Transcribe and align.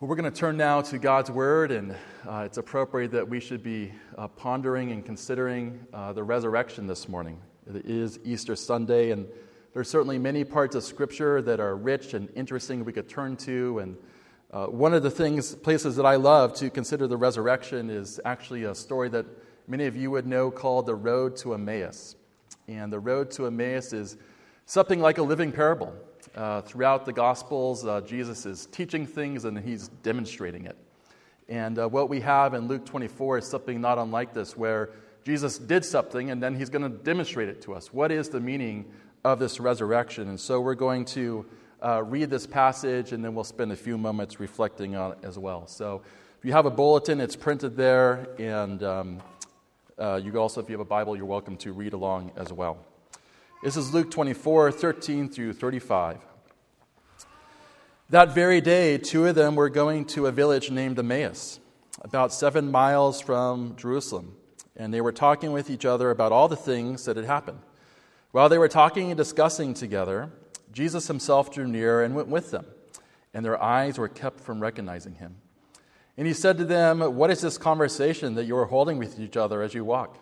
Well, 0.00 0.08
we're 0.08 0.16
going 0.16 0.32
to 0.32 0.38
turn 0.38 0.56
now 0.56 0.80
to 0.80 0.98
God's 0.98 1.30
Word, 1.30 1.70
and 1.70 1.94
uh, 2.26 2.44
it's 2.46 2.56
appropriate 2.56 3.10
that 3.10 3.28
we 3.28 3.38
should 3.38 3.62
be 3.62 3.92
uh, 4.16 4.28
pondering 4.28 4.92
and 4.92 5.04
considering 5.04 5.78
uh, 5.92 6.14
the 6.14 6.22
resurrection 6.22 6.86
this 6.86 7.06
morning. 7.06 7.38
It 7.66 7.84
is 7.84 8.18
Easter 8.24 8.56
Sunday, 8.56 9.10
and 9.10 9.26
there 9.74 9.80
are 9.82 9.84
certainly 9.84 10.18
many 10.18 10.42
parts 10.42 10.74
of 10.74 10.84
Scripture 10.84 11.42
that 11.42 11.60
are 11.60 11.76
rich 11.76 12.14
and 12.14 12.30
interesting 12.34 12.82
we 12.82 12.94
could 12.94 13.10
turn 13.10 13.36
to. 13.44 13.80
And 13.80 13.96
uh, 14.50 14.68
one 14.68 14.94
of 14.94 15.02
the 15.02 15.10
things, 15.10 15.54
places 15.54 15.96
that 15.96 16.06
I 16.06 16.16
love 16.16 16.54
to 16.54 16.70
consider 16.70 17.06
the 17.06 17.18
resurrection 17.18 17.90
is 17.90 18.18
actually 18.24 18.64
a 18.64 18.74
story 18.74 19.10
that 19.10 19.26
many 19.68 19.84
of 19.84 19.96
you 19.96 20.10
would 20.12 20.26
know 20.26 20.50
called 20.50 20.86
the 20.86 20.94
Road 20.94 21.36
to 21.36 21.52
Emmaus. 21.52 22.16
And 22.68 22.90
the 22.90 23.00
Road 23.00 23.30
to 23.32 23.44
Emmaus 23.44 23.92
is 23.92 24.16
something 24.64 25.00
like 25.00 25.18
a 25.18 25.22
living 25.22 25.52
parable. 25.52 25.94
Uh, 26.34 26.60
throughout 26.60 27.04
the 27.04 27.12
Gospels, 27.12 27.84
uh, 27.84 28.00
Jesus 28.02 28.46
is 28.46 28.66
teaching 28.66 29.04
things 29.04 29.44
and 29.44 29.58
he's 29.58 29.88
demonstrating 30.02 30.64
it. 30.64 30.76
And 31.48 31.76
uh, 31.78 31.88
what 31.88 32.08
we 32.08 32.20
have 32.20 32.54
in 32.54 32.68
Luke 32.68 32.86
24 32.86 33.38
is 33.38 33.46
something 33.46 33.80
not 33.80 33.98
unlike 33.98 34.32
this, 34.32 34.56
where 34.56 34.90
Jesus 35.24 35.58
did 35.58 35.84
something 35.84 36.30
and 36.30 36.40
then 36.40 36.54
he's 36.54 36.70
going 36.70 36.82
to 36.82 36.88
demonstrate 36.88 37.48
it 37.48 37.60
to 37.62 37.74
us. 37.74 37.92
What 37.92 38.12
is 38.12 38.28
the 38.28 38.38
meaning 38.38 38.84
of 39.24 39.40
this 39.40 39.58
resurrection? 39.58 40.28
And 40.28 40.38
so 40.38 40.60
we're 40.60 40.76
going 40.76 41.04
to 41.06 41.46
uh, 41.82 42.04
read 42.04 42.30
this 42.30 42.46
passage 42.46 43.10
and 43.10 43.24
then 43.24 43.34
we'll 43.34 43.42
spend 43.42 43.72
a 43.72 43.76
few 43.76 43.98
moments 43.98 44.38
reflecting 44.38 44.94
on 44.94 45.12
it 45.12 45.18
as 45.24 45.36
well. 45.36 45.66
So 45.66 46.02
if 46.38 46.44
you 46.44 46.52
have 46.52 46.66
a 46.66 46.70
bulletin, 46.70 47.20
it's 47.20 47.36
printed 47.36 47.76
there. 47.76 48.28
And 48.38 48.82
um, 48.84 49.22
uh, 49.98 50.20
you 50.22 50.36
also, 50.38 50.60
if 50.60 50.68
you 50.68 50.74
have 50.74 50.80
a 50.80 50.88
Bible, 50.88 51.16
you're 51.16 51.26
welcome 51.26 51.56
to 51.58 51.72
read 51.72 51.92
along 51.92 52.30
as 52.36 52.52
well. 52.52 52.78
This 53.62 53.76
is 53.76 53.92
Luke 53.92 54.10
24, 54.10 54.72
13 54.72 55.28
through 55.28 55.52
35. 55.52 56.16
That 58.08 58.34
very 58.34 58.62
day, 58.62 58.96
two 58.96 59.26
of 59.26 59.34
them 59.34 59.54
were 59.54 59.68
going 59.68 60.06
to 60.06 60.28
a 60.28 60.32
village 60.32 60.70
named 60.70 60.98
Emmaus, 60.98 61.60
about 62.00 62.32
seven 62.32 62.70
miles 62.70 63.20
from 63.20 63.76
Jerusalem, 63.76 64.34
and 64.76 64.94
they 64.94 65.02
were 65.02 65.12
talking 65.12 65.52
with 65.52 65.68
each 65.68 65.84
other 65.84 66.10
about 66.10 66.32
all 66.32 66.48
the 66.48 66.56
things 66.56 67.04
that 67.04 67.18
had 67.18 67.26
happened. 67.26 67.58
While 68.30 68.48
they 68.48 68.56
were 68.56 68.66
talking 68.66 69.10
and 69.10 69.18
discussing 69.18 69.74
together, 69.74 70.30
Jesus 70.72 71.06
himself 71.08 71.52
drew 71.52 71.68
near 71.68 72.02
and 72.02 72.14
went 72.14 72.28
with 72.28 72.52
them, 72.52 72.64
and 73.34 73.44
their 73.44 73.62
eyes 73.62 73.98
were 73.98 74.08
kept 74.08 74.40
from 74.40 74.60
recognizing 74.60 75.16
him. 75.16 75.36
And 76.16 76.26
he 76.26 76.32
said 76.32 76.56
to 76.56 76.64
them, 76.64 77.00
What 77.00 77.30
is 77.30 77.42
this 77.42 77.58
conversation 77.58 78.36
that 78.36 78.46
you 78.46 78.56
are 78.56 78.64
holding 78.64 78.96
with 78.96 79.20
each 79.20 79.36
other 79.36 79.60
as 79.60 79.74
you 79.74 79.84
walk? 79.84 80.16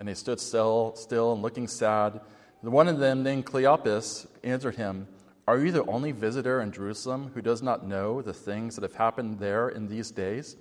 And 0.00 0.08
they 0.08 0.14
stood 0.14 0.40
still, 0.40 0.96
still 0.96 1.32
and 1.32 1.42
looking 1.42 1.68
sad. 1.68 2.20
One 2.62 2.86
of 2.86 3.00
them, 3.00 3.24
named 3.24 3.46
Cleopas, 3.46 4.26
answered 4.44 4.76
him, 4.76 5.08
Are 5.48 5.58
you 5.58 5.72
the 5.72 5.84
only 5.86 6.12
visitor 6.12 6.60
in 6.60 6.70
Jerusalem 6.70 7.32
who 7.34 7.42
does 7.42 7.60
not 7.60 7.86
know 7.86 8.22
the 8.22 8.32
things 8.32 8.76
that 8.76 8.82
have 8.82 8.94
happened 8.94 9.40
there 9.40 9.68
in 9.68 9.88
these 9.88 10.12
days? 10.12 10.56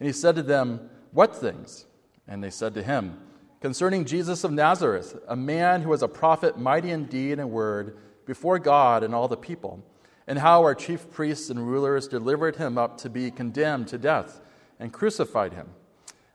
And 0.00 0.06
he 0.08 0.12
said 0.12 0.34
to 0.34 0.42
them, 0.42 0.90
What 1.12 1.36
things? 1.36 1.86
And 2.26 2.42
they 2.42 2.50
said 2.50 2.74
to 2.74 2.82
him, 2.82 3.20
Concerning 3.60 4.04
Jesus 4.04 4.42
of 4.42 4.50
Nazareth, 4.50 5.16
a 5.28 5.36
man 5.36 5.82
who 5.82 5.90
was 5.90 6.02
a 6.02 6.08
prophet, 6.08 6.58
mighty 6.58 6.90
in 6.90 7.04
deed 7.04 7.38
and 7.38 7.50
word, 7.50 7.96
before 8.26 8.58
God 8.58 9.04
and 9.04 9.14
all 9.14 9.28
the 9.28 9.36
people, 9.36 9.82
and 10.26 10.40
how 10.40 10.62
our 10.62 10.74
chief 10.74 11.10
priests 11.10 11.50
and 11.50 11.66
rulers 11.66 12.08
delivered 12.08 12.56
him 12.56 12.76
up 12.76 12.98
to 12.98 13.08
be 13.08 13.30
condemned 13.30 13.88
to 13.88 13.98
death 13.98 14.40
and 14.78 14.92
crucified 14.92 15.52
him. 15.52 15.68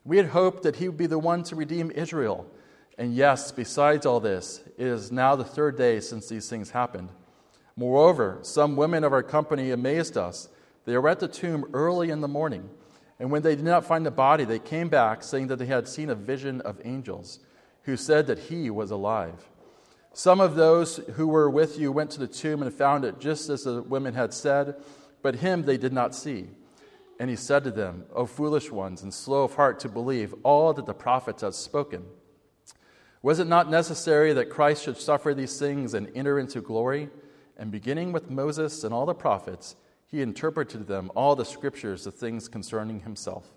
We 0.05 0.17
had 0.17 0.27
hoped 0.27 0.63
that 0.63 0.77
he 0.77 0.87
would 0.87 0.97
be 0.97 1.05
the 1.07 1.19
one 1.19 1.43
to 1.43 1.55
redeem 1.55 1.91
Israel. 1.91 2.49
And 2.97 3.15
yes, 3.15 3.51
besides 3.51 4.05
all 4.05 4.19
this, 4.19 4.61
it 4.77 4.85
is 4.85 5.11
now 5.11 5.35
the 5.35 5.43
third 5.43 5.77
day 5.77 5.99
since 5.99 6.27
these 6.27 6.49
things 6.49 6.69
happened. 6.69 7.09
Moreover, 7.75 8.39
some 8.43 8.75
women 8.75 9.03
of 9.03 9.13
our 9.13 9.23
company 9.23 9.71
amazed 9.71 10.15
us. 10.15 10.47
They 10.85 10.97
were 10.97 11.09
at 11.09 11.19
the 11.19 11.27
tomb 11.27 11.65
early 11.73 12.11
in 12.11 12.21
the 12.21 12.27
morning, 12.27 12.69
and 13.19 13.31
when 13.31 13.41
they 13.41 13.55
did 13.55 13.65
not 13.65 13.85
find 13.85 14.05
the 14.05 14.11
body, 14.11 14.43
they 14.45 14.59
came 14.59 14.89
back, 14.89 15.23
saying 15.23 15.47
that 15.47 15.57
they 15.57 15.65
had 15.65 15.87
seen 15.87 16.09
a 16.09 16.15
vision 16.15 16.61
of 16.61 16.81
angels, 16.83 17.39
who 17.83 17.97
said 17.97 18.27
that 18.27 18.39
he 18.39 18.69
was 18.69 18.91
alive. 18.91 19.49
Some 20.13 20.39
of 20.39 20.55
those 20.55 20.97
who 21.15 21.27
were 21.27 21.49
with 21.49 21.79
you 21.79 21.91
went 21.91 22.11
to 22.11 22.19
the 22.19 22.27
tomb 22.27 22.61
and 22.61 22.71
found 22.71 23.05
it 23.05 23.19
just 23.19 23.49
as 23.49 23.63
the 23.63 23.81
women 23.81 24.13
had 24.13 24.33
said, 24.33 24.75
but 25.23 25.37
him 25.37 25.63
they 25.63 25.77
did 25.77 25.93
not 25.93 26.13
see. 26.13 26.49
And 27.19 27.29
he 27.29 27.35
said 27.35 27.63
to 27.63 27.71
them, 27.71 28.05
O 28.13 28.25
foolish 28.25 28.69
ones, 28.69 29.01
and 29.01 29.13
slow 29.13 29.43
of 29.43 29.55
heart 29.55 29.79
to 29.79 29.89
believe 29.89 30.35
all 30.43 30.73
that 30.73 30.85
the 30.85 30.93
prophets 30.93 31.41
have 31.41 31.55
spoken. 31.55 32.03
Was 33.23 33.39
it 33.39 33.47
not 33.47 33.71
necessary 33.71 34.33
that 34.33 34.49
Christ 34.49 34.83
should 34.83 34.97
suffer 34.97 35.33
these 35.33 35.57
things 35.57 35.93
and 35.93 36.11
enter 36.13 36.37
into 36.37 36.59
glory? 36.59 37.09
And 37.57 37.71
beginning 37.71 38.11
with 38.11 38.29
Moses 38.29 38.83
and 38.83 38.93
all 38.93 39.05
the 39.05 39.13
prophets, 39.13 39.77
he 40.05 40.21
interpreted 40.21 40.87
them 40.87 41.09
all 41.15 41.33
the 41.33 41.45
scriptures, 41.45 42.03
the 42.03 42.11
things 42.11 42.49
concerning 42.49 42.99
himself. 42.99 43.47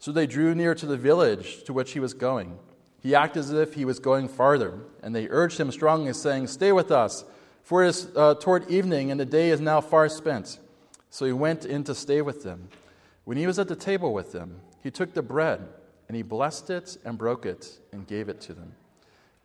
So 0.00 0.10
they 0.10 0.26
drew 0.26 0.52
near 0.56 0.74
to 0.74 0.84
the 0.84 0.96
village 0.96 1.62
to 1.64 1.72
which 1.72 1.92
he 1.92 2.00
was 2.00 2.12
going. 2.12 2.58
He 2.98 3.14
acted 3.14 3.40
as 3.40 3.52
if 3.52 3.74
he 3.74 3.84
was 3.84 4.00
going 4.00 4.26
farther, 4.28 4.80
and 5.00 5.14
they 5.14 5.28
urged 5.28 5.60
him 5.60 5.70
strongly, 5.70 6.12
saying, 6.12 6.48
Stay 6.48 6.72
with 6.72 6.90
us, 6.90 7.24
for 7.62 7.84
it 7.84 7.88
is 7.88 8.08
uh, 8.16 8.34
toward 8.34 8.68
evening, 8.68 9.12
and 9.12 9.20
the 9.20 9.24
day 9.24 9.50
is 9.50 9.60
now 9.60 9.80
far 9.80 10.08
spent. 10.08 10.58
So 11.08 11.24
he 11.24 11.32
went 11.32 11.64
in 11.64 11.84
to 11.84 11.94
stay 11.94 12.20
with 12.20 12.42
them. 12.42 12.68
When 13.24 13.36
he 13.36 13.46
was 13.46 13.60
at 13.60 13.68
the 13.68 13.76
table 13.76 14.12
with 14.12 14.32
them, 14.32 14.60
he 14.82 14.90
took 14.90 15.14
the 15.14 15.22
bread 15.22 15.68
and 16.12 16.16
he 16.18 16.22
blessed 16.22 16.68
it 16.68 16.98
and 17.06 17.16
broke 17.16 17.46
it 17.46 17.78
and 17.90 18.06
gave 18.06 18.28
it 18.28 18.38
to 18.38 18.52
them. 18.52 18.74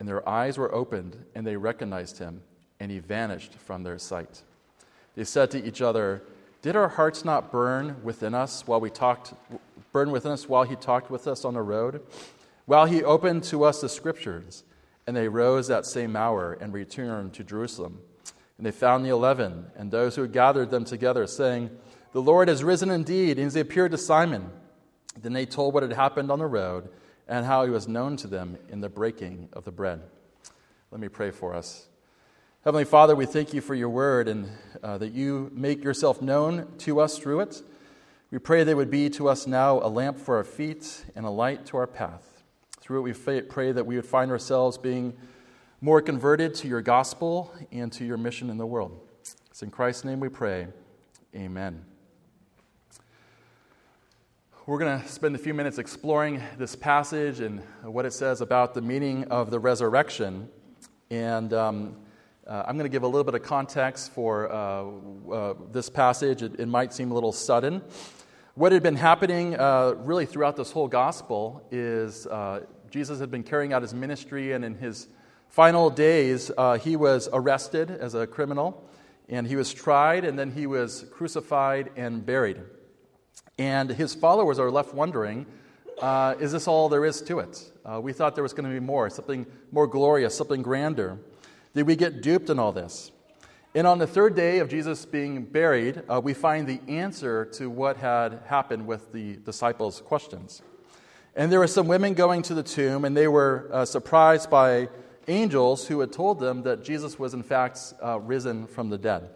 And 0.01 0.09
their 0.09 0.27
eyes 0.27 0.57
were 0.57 0.75
opened, 0.75 1.15
and 1.33 1.47
they 1.47 1.55
recognized 1.55 2.17
him, 2.17 2.41
and 2.81 2.91
he 2.91 2.99
vanished 2.99 3.53
from 3.53 3.83
their 3.83 3.97
sight. 3.97 4.43
They 5.15 5.23
said 5.23 5.49
to 5.51 5.65
each 5.65 5.81
other, 5.81 6.23
Did 6.61 6.75
our 6.75 6.89
hearts 6.89 7.23
not 7.23 7.53
burn 7.53 7.95
within 8.03 8.33
us 8.33 8.67
while 8.67 8.81
we 8.81 8.89
talked 8.89 9.33
burn 9.93 10.11
within 10.11 10.33
us 10.33 10.49
while 10.49 10.63
he 10.63 10.75
talked 10.75 11.09
with 11.09 11.25
us 11.25 11.45
on 11.45 11.53
the 11.53 11.61
road? 11.61 12.01
While 12.65 12.85
he 12.85 13.01
opened 13.01 13.45
to 13.45 13.63
us 13.63 13.79
the 13.79 13.87
scriptures, 13.87 14.65
and 15.07 15.15
they 15.15 15.29
rose 15.29 15.69
that 15.69 15.85
same 15.85 16.17
hour 16.17 16.57
and 16.59 16.73
returned 16.73 17.33
to 17.35 17.45
Jerusalem. 17.45 18.01
And 18.57 18.65
they 18.65 18.71
found 18.71 19.05
the 19.05 19.09
eleven, 19.11 19.67
and 19.77 19.89
those 19.89 20.17
who 20.17 20.23
had 20.23 20.33
gathered 20.33 20.69
them 20.69 20.83
together, 20.83 21.27
saying, 21.27 21.69
The 22.11 22.21
Lord 22.21 22.49
has 22.49 22.61
risen 22.61 22.89
indeed, 22.89 23.39
and 23.39 23.49
he 23.53 23.59
appeared 23.61 23.91
to 23.91 23.97
Simon. 23.97 24.51
Then 25.21 25.33
they 25.33 25.45
told 25.45 25.73
what 25.73 25.83
had 25.83 25.93
happened 25.93 26.31
on 26.31 26.39
the 26.39 26.45
road 26.45 26.89
and 27.27 27.45
how 27.45 27.65
he 27.65 27.69
was 27.69 27.87
known 27.87 28.17
to 28.17 28.27
them 28.27 28.57
in 28.69 28.81
the 28.81 28.89
breaking 28.89 29.49
of 29.53 29.65
the 29.65 29.71
bread. 29.71 30.01
Let 30.91 31.01
me 31.01 31.09
pray 31.09 31.31
for 31.31 31.53
us. 31.53 31.87
Heavenly 32.63 32.85
Father, 32.85 33.15
we 33.15 33.25
thank 33.25 33.53
you 33.53 33.61
for 33.61 33.75
your 33.75 33.89
word 33.89 34.27
and 34.27 34.49
uh, 34.83 34.97
that 34.97 35.13
you 35.13 35.51
make 35.53 35.83
yourself 35.83 36.21
known 36.21 36.67
to 36.79 36.99
us 36.99 37.17
through 37.17 37.41
it. 37.41 37.61
We 38.29 38.39
pray 38.39 38.63
that 38.63 38.71
it 38.71 38.75
would 38.75 38.91
be 38.91 39.09
to 39.11 39.29
us 39.29 39.47
now 39.47 39.79
a 39.79 39.87
lamp 39.87 40.19
for 40.19 40.35
our 40.37 40.43
feet 40.43 41.05
and 41.15 41.25
a 41.25 41.29
light 41.29 41.65
to 41.67 41.77
our 41.77 41.87
path. 41.87 42.43
Through 42.79 42.99
it, 42.99 43.01
we 43.03 43.41
pray 43.41 43.71
that 43.71 43.85
we 43.85 43.95
would 43.95 44.05
find 44.05 44.31
ourselves 44.31 44.77
being 44.77 45.13
more 45.79 46.01
converted 46.01 46.55
to 46.55 46.67
your 46.67 46.81
gospel 46.81 47.53
and 47.71 47.91
to 47.93 48.05
your 48.05 48.17
mission 48.17 48.49
in 48.49 48.57
the 48.57 48.65
world. 48.65 48.99
It's 49.49 49.61
in 49.61 49.71
Christ's 49.71 50.03
name 50.03 50.19
we 50.19 50.29
pray. 50.29 50.67
Amen. 51.35 51.96
We're 54.67 54.79
going 54.79 55.01
to 55.01 55.07
spend 55.07 55.33
a 55.33 55.39
few 55.39 55.53
minutes 55.53 55.77
exploring 55.77 56.43
this 56.57 56.75
passage 56.75 57.39
and 57.39 57.61
what 57.83 58.05
it 58.05 58.11
says 58.11 58.41
about 58.41 58.73
the 58.73 58.81
meaning 58.81 59.23
of 59.31 59.49
the 59.49 59.61
resurrection. 59.61 60.49
And 61.09 61.53
um, 61.53 61.95
uh, 62.45 62.65
I'm 62.67 62.75
going 62.75 62.83
to 62.83 62.93
give 62.93 63.03
a 63.03 63.07
little 63.07 63.23
bit 63.23 63.33
of 63.33 63.43
context 63.43 64.11
for 64.11 64.51
uh, 64.51 64.83
uh, 65.31 65.53
this 65.71 65.89
passage. 65.89 66.43
It, 66.43 66.59
it, 66.59 66.65
might 66.65 66.93
seem 66.93 67.11
a 67.11 67.13
little 67.13 67.31
sudden. 67.31 67.81
What 68.55 68.73
had 68.73 68.83
been 68.83 68.97
happening 68.97 69.57
uh, 69.57 69.93
really 69.99 70.25
throughout 70.25 70.57
this 70.57 70.73
whole 70.73 70.89
gospel 70.89 71.65
is 71.71 72.27
uh, 72.27 72.65
Jesus 72.91 73.21
had 73.21 73.31
been 73.31 73.43
carrying 73.43 73.71
out 73.71 73.83
his 73.83 73.93
ministry, 73.93 74.51
and 74.51 74.65
in 74.65 74.75
his 74.75 75.07
final 75.47 75.89
days, 75.89 76.51
uh, 76.57 76.77
he 76.77 76.97
was 76.97 77.29
arrested 77.31 77.89
as 77.89 78.15
a 78.15 78.27
criminal, 78.27 78.85
and 79.29 79.47
he 79.47 79.55
was 79.55 79.73
tried, 79.73 80.25
and 80.25 80.37
then 80.37 80.51
he 80.51 80.67
was 80.67 81.05
crucified 81.13 81.89
and 81.95 82.25
buried. 82.25 82.61
And 83.57 83.89
his 83.89 84.13
followers 84.13 84.59
are 84.59 84.69
left 84.69 84.93
wondering 84.93 85.45
uh, 86.01 86.35
is 86.39 86.51
this 86.51 86.67
all 86.67 86.89
there 86.89 87.05
is 87.05 87.21
to 87.23 87.39
it? 87.39 87.71
Uh, 87.83 87.99
we 87.99 88.13
thought 88.13 88.35
there 88.35 88.43
was 88.43 88.53
going 88.53 88.69
to 88.69 88.73
be 88.73 88.79
more, 88.79 89.09
something 89.09 89.45
more 89.71 89.87
glorious, 89.87 90.35
something 90.35 90.61
grander. 90.61 91.17
Did 91.73 91.87
we 91.87 91.95
get 91.95 92.21
duped 92.21 92.49
in 92.49 92.59
all 92.59 92.71
this? 92.71 93.11
And 93.73 93.85
on 93.85 93.97
the 93.97 94.07
third 94.07 94.35
day 94.35 94.59
of 94.59 94.69
Jesus 94.69 95.05
being 95.05 95.43
buried, 95.43 96.01
uh, 96.09 96.21
we 96.23 96.33
find 96.33 96.67
the 96.67 96.79
answer 96.87 97.45
to 97.53 97.69
what 97.69 97.97
had 97.97 98.41
happened 98.45 98.87
with 98.87 99.11
the 99.11 99.37
disciples' 99.37 100.01
questions. 100.01 100.61
And 101.35 101.51
there 101.51 101.59
were 101.59 101.67
some 101.67 101.87
women 101.87 102.13
going 102.13 102.41
to 102.43 102.53
the 102.53 102.63
tomb, 102.63 103.05
and 103.05 103.15
they 103.15 103.27
were 103.27 103.69
uh, 103.71 103.85
surprised 103.85 104.49
by 104.49 104.89
angels 105.27 105.87
who 105.87 105.99
had 105.99 106.11
told 106.11 106.39
them 106.39 106.63
that 106.63 106.83
Jesus 106.83 107.19
was, 107.19 107.33
in 107.33 107.43
fact, 107.43 107.93
uh, 108.03 108.19
risen 108.19 108.65
from 108.65 108.89
the 108.89 108.97
dead. 108.97 109.29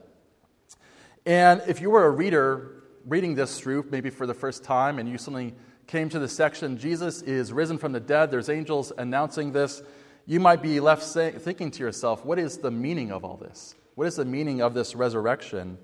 And 1.26 1.62
if 1.68 1.82
you 1.82 1.92
were 1.92 2.06
a 2.06 2.10
reader 2.10 2.81
reading 3.06 3.36
this 3.36 3.60
through, 3.60 3.86
maybe 3.90 4.10
for 4.10 4.26
the 4.26 4.34
first 4.34 4.64
time, 4.64 5.00
and 5.00 5.08
you 5.10 5.18
suddenly 5.18 5.54
came 5.88 6.10
to 6.10 6.20
the 6.20 6.28
section, 6.28 6.78
Jesus 6.78 7.22
is 7.22 7.52
risen 7.52 7.78
from 7.78 7.92
the 7.92 8.00
dead, 8.00 8.32
there's 8.32 8.50
angels 8.50 8.92
announcing 8.98 9.52
this, 9.52 9.82
you 10.26 10.40
might 10.40 10.62
be 10.62 10.80
left 10.80 11.04
say, 11.04 11.32
thinking 11.32 11.72
to 11.72 11.80
yourself, 11.80 12.24
what 12.24 12.40
is 12.40 12.58
the 12.58 12.72
meaning 12.72 13.12
of 13.12 13.26
all 13.26 13.38
this? 13.38 13.76
What 13.96 14.08
is 14.08 14.16
the 14.16 14.26
meaning 14.26 14.62
of 14.62 14.74
this 14.74 14.96
resurrection? 14.96 15.78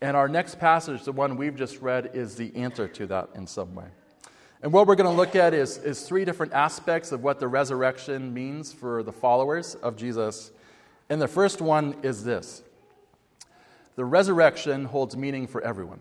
And 0.00 0.16
our 0.16 0.28
next 0.28 0.58
passage, 0.58 1.04
the 1.04 1.12
one 1.12 1.36
we've 1.36 1.56
just 1.56 1.80
read, 1.80 2.10
is 2.12 2.34
the 2.34 2.54
answer 2.54 2.86
to 2.88 3.06
that 3.06 3.30
in 3.34 3.46
some 3.46 3.74
way. 3.74 3.86
And 4.62 4.72
what 4.72 4.86
we're 4.86 4.96
going 4.96 5.10
to 5.10 5.16
look 5.16 5.36
at 5.36 5.54
is, 5.54 5.78
is 5.78 6.02
three 6.02 6.24
different 6.24 6.52
aspects 6.52 7.12
of 7.12 7.22
what 7.22 7.40
the 7.40 7.48
resurrection 7.48 8.34
means 8.34 8.72
for 8.72 9.02
the 9.02 9.12
followers 9.12 9.74
of 9.76 9.96
Jesus. 9.96 10.50
And 11.08 11.20
the 11.20 11.28
first 11.28 11.60
one 11.60 11.96
is 12.02 12.24
this 12.24 12.62
the 13.94 14.04
resurrection 14.04 14.84
holds 14.84 15.16
meaning 15.16 15.46
for 15.46 15.62
everyone. 15.62 16.00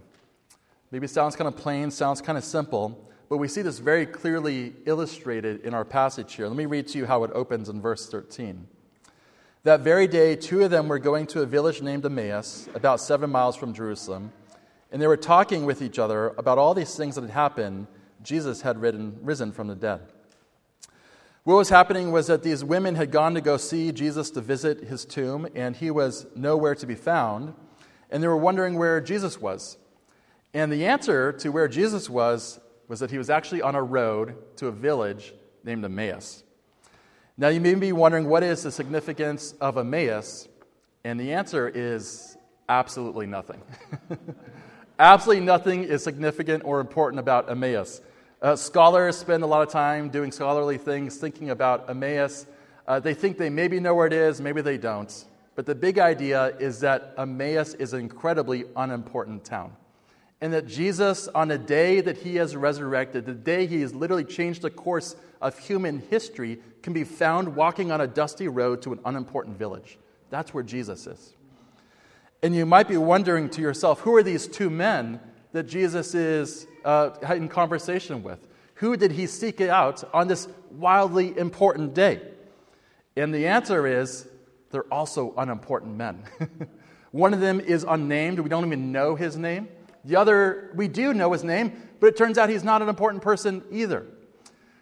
Maybe 0.91 1.05
it 1.05 1.09
sounds 1.09 1.35
kind 1.35 1.47
of 1.47 1.55
plain, 1.55 1.91
sounds 1.91 2.21
kind 2.21 2.37
of 2.37 2.43
simple, 2.43 3.09
but 3.29 3.37
we 3.37 3.47
see 3.47 3.61
this 3.61 3.79
very 3.79 4.05
clearly 4.05 4.73
illustrated 4.85 5.61
in 5.65 5.73
our 5.73 5.83
passage 5.85 6.33
here. 6.33 6.47
Let 6.47 6.55
me 6.55 6.65
read 6.65 6.87
to 6.89 6.97
you 6.97 7.05
how 7.05 7.23
it 7.23 7.31
opens 7.33 7.69
in 7.69 7.81
verse 7.81 8.07
13. 8.07 8.67
That 9.63 9.81
very 9.81 10.07
day, 10.07 10.35
two 10.35 10.63
of 10.63 10.71
them 10.71 10.87
were 10.87 10.99
going 10.99 11.25
to 11.27 11.41
a 11.41 11.45
village 11.45 11.81
named 11.81 12.05
Emmaus, 12.05 12.69
about 12.75 12.99
seven 12.99 13.31
miles 13.31 13.55
from 13.55 13.73
Jerusalem, 13.73 14.31
and 14.91 15.01
they 15.01 15.07
were 15.07 15.17
talking 15.17 15.65
with 15.65 15.81
each 15.81 15.97
other 15.97 16.29
about 16.37 16.57
all 16.57 16.73
these 16.73 16.95
things 16.95 17.15
that 17.15 17.21
had 17.21 17.31
happened. 17.31 17.87
Jesus 18.23 18.61
had 18.61 18.79
ridden, 18.79 19.17
risen 19.21 19.51
from 19.51 19.67
the 19.67 19.75
dead. 19.75 20.01
What 21.43 21.55
was 21.55 21.69
happening 21.69 22.11
was 22.11 22.27
that 22.27 22.43
these 22.43 22.63
women 22.63 22.95
had 22.95 23.11
gone 23.11 23.33
to 23.33 23.41
go 23.41 23.57
see 23.57 23.91
Jesus 23.91 24.29
to 24.31 24.41
visit 24.41 24.83
his 24.83 25.05
tomb, 25.05 25.47
and 25.55 25.75
he 25.75 25.91
was 25.91 26.25
nowhere 26.35 26.75
to 26.75 26.85
be 26.85 26.95
found 26.95 27.53
and 28.09 28.21
they 28.21 28.27
were 28.27 28.37
wondering 28.37 28.77
where 28.77 29.01
Jesus 29.01 29.41
was. 29.41 29.77
And 30.55 30.71
the 30.71 30.85
answer 30.85 31.33
to 31.33 31.49
where 31.49 31.67
Jesus 31.67 32.09
was 32.09 32.61
was 32.87 33.01
that 33.01 33.11
he 33.11 33.17
was 33.17 33.29
actually 33.29 33.61
on 33.61 33.75
a 33.75 33.83
road 33.83 34.37
to 34.55 34.67
a 34.67 34.71
village 34.71 35.33
named 35.65 35.83
Emmaus. 35.83 36.45
Now, 37.37 37.49
you 37.49 37.59
may 37.59 37.73
be 37.75 37.91
wondering 37.91 38.29
what 38.29 38.41
is 38.41 38.63
the 38.63 38.71
significance 38.71 39.53
of 39.59 39.77
Emmaus? 39.77 40.47
And 41.03 41.19
the 41.19 41.33
answer 41.33 41.67
is 41.67 42.37
absolutely 42.69 43.25
nothing. 43.25 43.61
absolutely 44.99 45.43
nothing 45.43 45.83
is 45.83 46.01
significant 46.05 46.63
or 46.63 46.79
important 46.79 47.19
about 47.19 47.51
Emmaus. 47.51 47.99
Uh, 48.41 48.55
scholars 48.55 49.17
spend 49.17 49.43
a 49.43 49.47
lot 49.47 49.61
of 49.61 49.73
time 49.73 50.07
doing 50.07 50.31
scholarly 50.31 50.77
things, 50.77 51.17
thinking 51.17 51.49
about 51.49 51.89
Emmaus. 51.89 52.45
Uh, 52.87 52.97
they 53.01 53.13
think 53.13 53.37
they 53.37 53.49
maybe 53.49 53.81
know 53.81 53.93
where 53.93 54.07
it 54.07 54.13
is, 54.13 54.39
maybe 54.39 54.61
they 54.61 54.77
don't. 54.77 55.25
But 55.55 55.65
the 55.65 55.75
big 55.75 55.99
idea 55.99 56.55
is 56.59 56.79
that 56.79 57.13
Emmaus 57.17 57.73
is 57.73 57.91
an 57.91 57.99
incredibly 57.99 58.63
unimportant 58.77 59.43
town. 59.43 59.73
And 60.41 60.53
that 60.53 60.67
Jesus, 60.67 61.27
on 61.29 61.47
the 61.47 61.57
day 61.57 62.01
that 62.01 62.17
he 62.17 62.35
has 62.35 62.55
resurrected, 62.55 63.25
the 63.25 63.33
day 63.33 63.65
he 63.65 63.81
has 63.81 63.93
literally 63.93 64.25
changed 64.25 64.61
the 64.61 64.69
course 64.69 65.15
of 65.41 65.57
human 65.57 65.99
history, 66.09 66.59
can 66.81 66.93
be 66.93 67.03
found 67.03 67.55
walking 67.55 67.91
on 67.91 68.01
a 68.01 68.07
dusty 68.07 68.47
road 68.47 68.81
to 68.83 68.93
an 68.93 68.99
unimportant 69.05 69.57
village. 69.57 69.97
That's 70.29 70.53
where 70.53 70.63
Jesus 70.63 71.07
is. 71.07 71.33
And 72.43 72.53
you 72.53 72.65
might 72.65 72.87
be 72.87 72.97
wondering 72.97 73.49
to 73.51 73.61
yourself, 73.61 74.01
who 74.01 74.15
are 74.15 74.23
these 74.23 74.47
two 74.47 74.69
men 74.69 75.19
that 75.53 75.63
Jesus 75.63 76.13
is 76.13 76.67
uh, 76.83 77.11
in 77.31 77.47
conversation 77.47 78.21
with? 78.21 78.45
Who 78.75 78.97
did 78.97 79.13
he 79.13 79.25
seek 79.25 79.61
out 79.61 80.03
on 80.13 80.27
this 80.27 80.47
wildly 80.69 81.37
important 81.37 81.93
day? 81.93 82.21
And 83.15 83.33
the 83.33 83.47
answer 83.47 83.87
is 83.87 84.27
they're 84.71 84.83
also 84.93 85.33
unimportant 85.37 85.95
men. 85.95 86.23
One 87.11 87.33
of 87.33 87.39
them 87.39 87.61
is 87.61 87.85
unnamed, 87.87 88.39
we 88.39 88.49
don't 88.49 88.65
even 88.65 88.91
know 88.91 89.15
his 89.15 89.37
name. 89.37 89.69
The 90.05 90.15
other, 90.15 90.71
we 90.75 90.87
do 90.87 91.13
know 91.13 91.31
his 91.33 91.43
name, 91.43 91.81
but 91.99 92.07
it 92.07 92.15
turns 92.15 92.37
out 92.37 92.49
he's 92.49 92.63
not 92.63 92.81
an 92.81 92.89
important 92.89 93.23
person 93.23 93.63
either. 93.71 94.05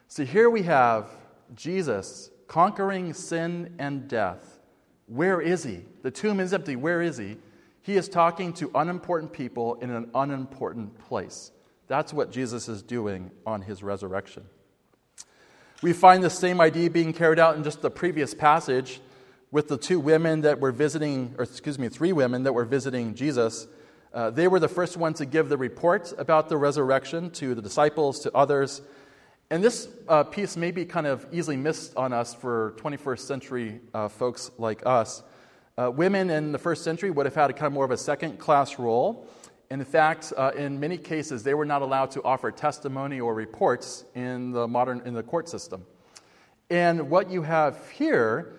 So 0.08 0.26
here 0.26 0.50
we 0.50 0.64
have 0.64 1.10
Jesus 1.56 2.30
conquering 2.48 3.14
sin 3.14 3.74
and 3.80 4.08
death. 4.08 4.60
Where 5.08 5.42
is 5.42 5.64
he? 5.64 5.86
The 6.02 6.12
tomb 6.12 6.40
is 6.40 6.54
empty. 6.54 6.76
Where 6.76 7.02
is 7.02 7.18
he? 7.18 7.38
He 7.82 7.96
is 7.96 8.08
talking 8.08 8.54
to 8.54 8.70
unimportant 8.76 9.34
people 9.34 9.76
in 9.76 9.90
an 9.90 10.10
unimportant 10.14 10.98
place. 11.00 11.52
That's 11.88 12.14
what 12.14 12.32
Jesus 12.32 12.70
is 12.70 12.82
doing 12.82 13.32
on 13.46 13.62
his 13.62 13.84
resurrection. 13.84 14.44
We 15.82 15.94
find 15.94 16.24
the 16.24 16.30
same 16.30 16.62
idea 16.62 16.90
being 16.90 17.12
carried 17.12 17.40
out 17.40 17.58
in 17.58 17.64
just 17.64 17.82
the 17.82 17.92
previous 17.92 18.34
passage 18.34 19.02
with 19.52 19.68
the 19.68 19.78
two 19.78 20.00
women 20.00 20.42
that 20.42 20.60
were 20.60 20.72
visiting, 20.72 21.36
or 21.38 21.44
excuse 21.44 21.78
me, 21.78 21.90
three 21.90 22.14
women 22.14 22.44
that 22.44 22.54
were 22.54 22.66
visiting 22.66 23.16
Jesus. 23.16 23.68
Uh, 24.14 24.30
they 24.30 24.48
were 24.48 24.60
the 24.60 24.68
first 24.68 24.96
ones 24.96 25.18
to 25.18 25.26
give 25.26 25.50
the 25.50 25.58
report 25.58 26.14
about 26.20 26.48
the 26.48 26.56
resurrection 26.56 27.32
to 27.32 27.56
the 27.56 27.62
disciples, 27.62 28.20
to 28.20 28.32
others. 28.36 28.84
And 29.50 29.64
this 29.64 29.88
uh, 30.08 30.24
piece 30.24 30.56
may 30.56 30.70
be 30.70 30.86
kind 30.86 31.08
of 31.08 31.26
easily 31.32 31.58
missed 31.58 31.96
on 31.96 32.14
us 32.14 32.36
for 32.36 32.76
21st 32.78 33.20
century 33.20 33.82
uh, 33.94 34.08
folks 34.08 34.52
like 34.60 34.86
us. 34.86 35.24
Uh, 35.76 35.90
women 35.90 36.30
in 36.30 36.52
the 36.52 36.60
first 36.60 36.84
century 36.84 37.10
would 37.10 37.26
have 37.26 37.34
had 37.34 37.50
a 37.50 37.54
kind 37.54 37.66
of 37.66 37.74
more 37.74 37.86
of 37.86 37.92
a 37.92 37.98
second 37.98 38.38
class 38.38 38.78
role. 38.78 39.28
In 39.72 39.84
fact, 39.84 40.32
uh, 40.38 40.52
in 40.56 40.80
many 40.80 41.00
cases, 41.00 41.42
they 41.42 41.56
were 41.56 41.66
not 41.66 41.82
allowed 41.82 42.12
to 42.12 42.22
offer 42.24 42.52
testimony 42.52 43.20
or 43.20 43.34
reports 43.34 44.06
in 44.14 44.52
the 44.52 44.68
modern 44.68 45.02
in 45.06 45.16
the 45.16 45.24
court 45.24 45.50
system. 45.50 45.88
And 46.70 47.10
what 47.10 47.32
you 47.32 47.42
have 47.42 47.90
here 47.90 48.54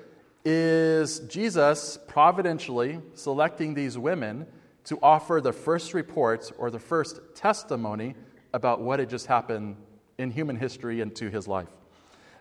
is 0.45 1.21
Jesus 1.21 1.97
providentially 2.09 3.01
selecting 3.15 3.75
these 3.75 3.97
women 3.97 4.47
to 4.85 4.99
offer 5.03 5.41
the 5.41 5.53
first 5.53 5.95
report 5.95 6.51
or 6.59 6.71
the 6.71 6.79
first 6.79 7.21
testimony 7.35 8.15
about 8.53 8.81
what 8.81 8.99
had 8.99 9.11
just 9.11 9.27
happened 9.27 9.77
in 10.19 10.31
human 10.31 10.57
history 10.57 11.01
and 11.01 11.15
to 11.17 11.31
his 11.31 11.49
life. 11.49 11.69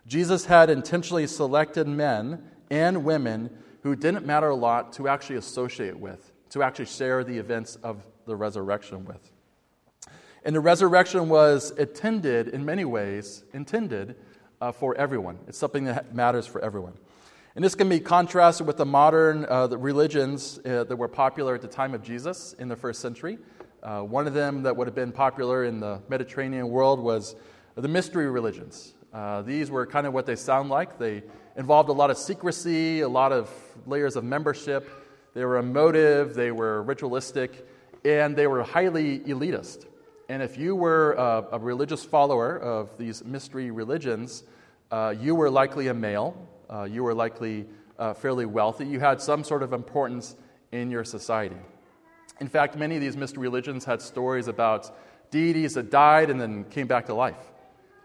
Jesus 0.06 0.44
had 0.44 0.70
intentionally 0.70 1.26
selected 1.26 1.88
men 1.88 2.42
and 2.70 3.04
women 3.04 3.50
who 3.82 3.96
didn't 3.96 4.26
matter 4.26 4.48
a 4.48 4.54
lot 4.54 4.92
to 4.94 5.08
actually 5.08 5.36
associate 5.36 5.98
with, 5.98 6.32
to 6.50 6.62
actually 6.62 6.86
share 6.86 7.24
the 7.24 7.36
events 7.36 7.76
of 7.76 8.06
the 8.26 8.36
resurrection 8.36 9.04
with. 9.04 9.30
And 10.44 10.54
the 10.54 10.60
resurrection 10.60 11.28
was 11.28 11.70
intended, 11.72 12.48
in 12.48 12.64
many 12.64 12.84
ways, 12.84 13.44
intended 13.54 14.16
uh, 14.60 14.72
for 14.72 14.94
everyone. 14.96 15.38
It's 15.48 15.58
something 15.58 15.84
that 15.84 16.14
matters 16.14 16.46
for 16.46 16.62
everyone. 16.62 16.94
And 17.56 17.64
this 17.64 17.76
can 17.76 17.88
be 17.88 18.00
contrasted 18.00 18.66
with 18.66 18.78
the 18.78 18.84
modern 18.84 19.44
uh, 19.44 19.68
the 19.68 19.78
religions 19.78 20.58
uh, 20.64 20.82
that 20.82 20.96
were 20.96 21.06
popular 21.06 21.54
at 21.54 21.62
the 21.62 21.68
time 21.68 21.94
of 21.94 22.02
Jesus 22.02 22.52
in 22.58 22.66
the 22.66 22.74
first 22.74 23.00
century. 23.00 23.38
Uh, 23.80 24.00
one 24.00 24.26
of 24.26 24.34
them 24.34 24.64
that 24.64 24.76
would 24.76 24.88
have 24.88 24.94
been 24.96 25.12
popular 25.12 25.64
in 25.64 25.78
the 25.78 26.02
Mediterranean 26.08 26.68
world 26.68 26.98
was 26.98 27.36
the 27.76 27.86
mystery 27.86 28.28
religions. 28.28 28.94
Uh, 29.12 29.42
these 29.42 29.70
were 29.70 29.86
kind 29.86 30.04
of 30.04 30.12
what 30.12 30.26
they 30.26 30.34
sound 30.34 30.68
like. 30.68 30.98
They 30.98 31.22
involved 31.56 31.90
a 31.90 31.92
lot 31.92 32.10
of 32.10 32.18
secrecy, 32.18 33.02
a 33.02 33.08
lot 33.08 33.30
of 33.30 33.48
layers 33.86 34.16
of 34.16 34.24
membership. 34.24 34.90
They 35.32 35.44
were 35.44 35.58
emotive, 35.58 36.34
they 36.34 36.50
were 36.50 36.82
ritualistic, 36.82 37.68
and 38.04 38.34
they 38.34 38.48
were 38.48 38.64
highly 38.64 39.20
elitist. 39.20 39.86
And 40.28 40.42
if 40.42 40.58
you 40.58 40.74
were 40.74 41.12
a, 41.12 41.46
a 41.52 41.58
religious 41.60 42.04
follower 42.04 42.58
of 42.58 42.98
these 42.98 43.24
mystery 43.24 43.70
religions, 43.70 44.42
uh, 44.90 45.14
you 45.16 45.36
were 45.36 45.50
likely 45.50 45.86
a 45.86 45.94
male 45.94 46.48
uh, 46.74 46.84
you 46.84 47.04
were 47.04 47.14
likely 47.14 47.66
uh, 47.98 48.14
fairly 48.14 48.46
wealthy. 48.46 48.84
You 48.84 48.98
had 48.98 49.20
some 49.20 49.44
sort 49.44 49.62
of 49.62 49.72
importance 49.72 50.34
in 50.72 50.90
your 50.90 51.04
society. 51.04 51.56
In 52.40 52.48
fact, 52.48 52.76
many 52.76 52.96
of 52.96 53.00
these 53.00 53.16
mystery 53.16 53.42
religions 53.42 53.84
had 53.84 54.02
stories 54.02 54.48
about 54.48 54.90
deities 55.30 55.74
that 55.74 55.90
died 55.90 56.30
and 56.30 56.40
then 56.40 56.64
came 56.64 56.88
back 56.88 57.06
to 57.06 57.14
life. 57.14 57.52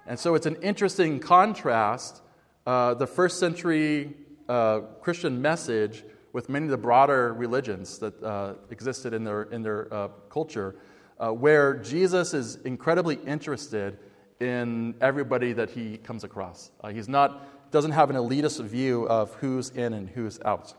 And 0.05 0.19
so 0.19 0.35
it's 0.35 0.45
an 0.45 0.57
interesting 0.61 1.19
contrast 1.19 2.21
uh, 2.67 2.93
the 2.93 3.07
first 3.07 3.39
century 3.39 4.13
uh, 4.47 4.81
Christian 5.01 5.41
message 5.41 6.03
with 6.33 6.49
many 6.49 6.65
of 6.65 6.71
the 6.71 6.77
broader 6.77 7.33
religions 7.33 7.97
that 7.97 8.21
uh, 8.21 8.53
existed 8.69 9.13
in 9.13 9.23
their, 9.23 9.43
in 9.43 9.63
their 9.63 9.91
uh, 9.91 10.07
culture, 10.29 10.75
where 11.17 11.73
Jesus 11.77 12.33
is 12.33 12.57
incredibly 12.57 13.15
interested 13.15 13.97
in 14.39 14.93
everybody 15.01 15.51
that 15.53 15.69
he 15.69 15.97
comes 15.97 16.23
across. 16.23 16.71
He's 16.93 17.09
not 17.09 17.45
doesn't 17.71 17.91
have 17.91 18.09
an 18.09 18.15
elitist 18.15 18.63
view 18.65 19.07
of 19.07 19.33
who's 19.35 19.69
in 19.69 19.93
and 19.93 20.09
who's 20.09 20.39
out. 20.45 20.73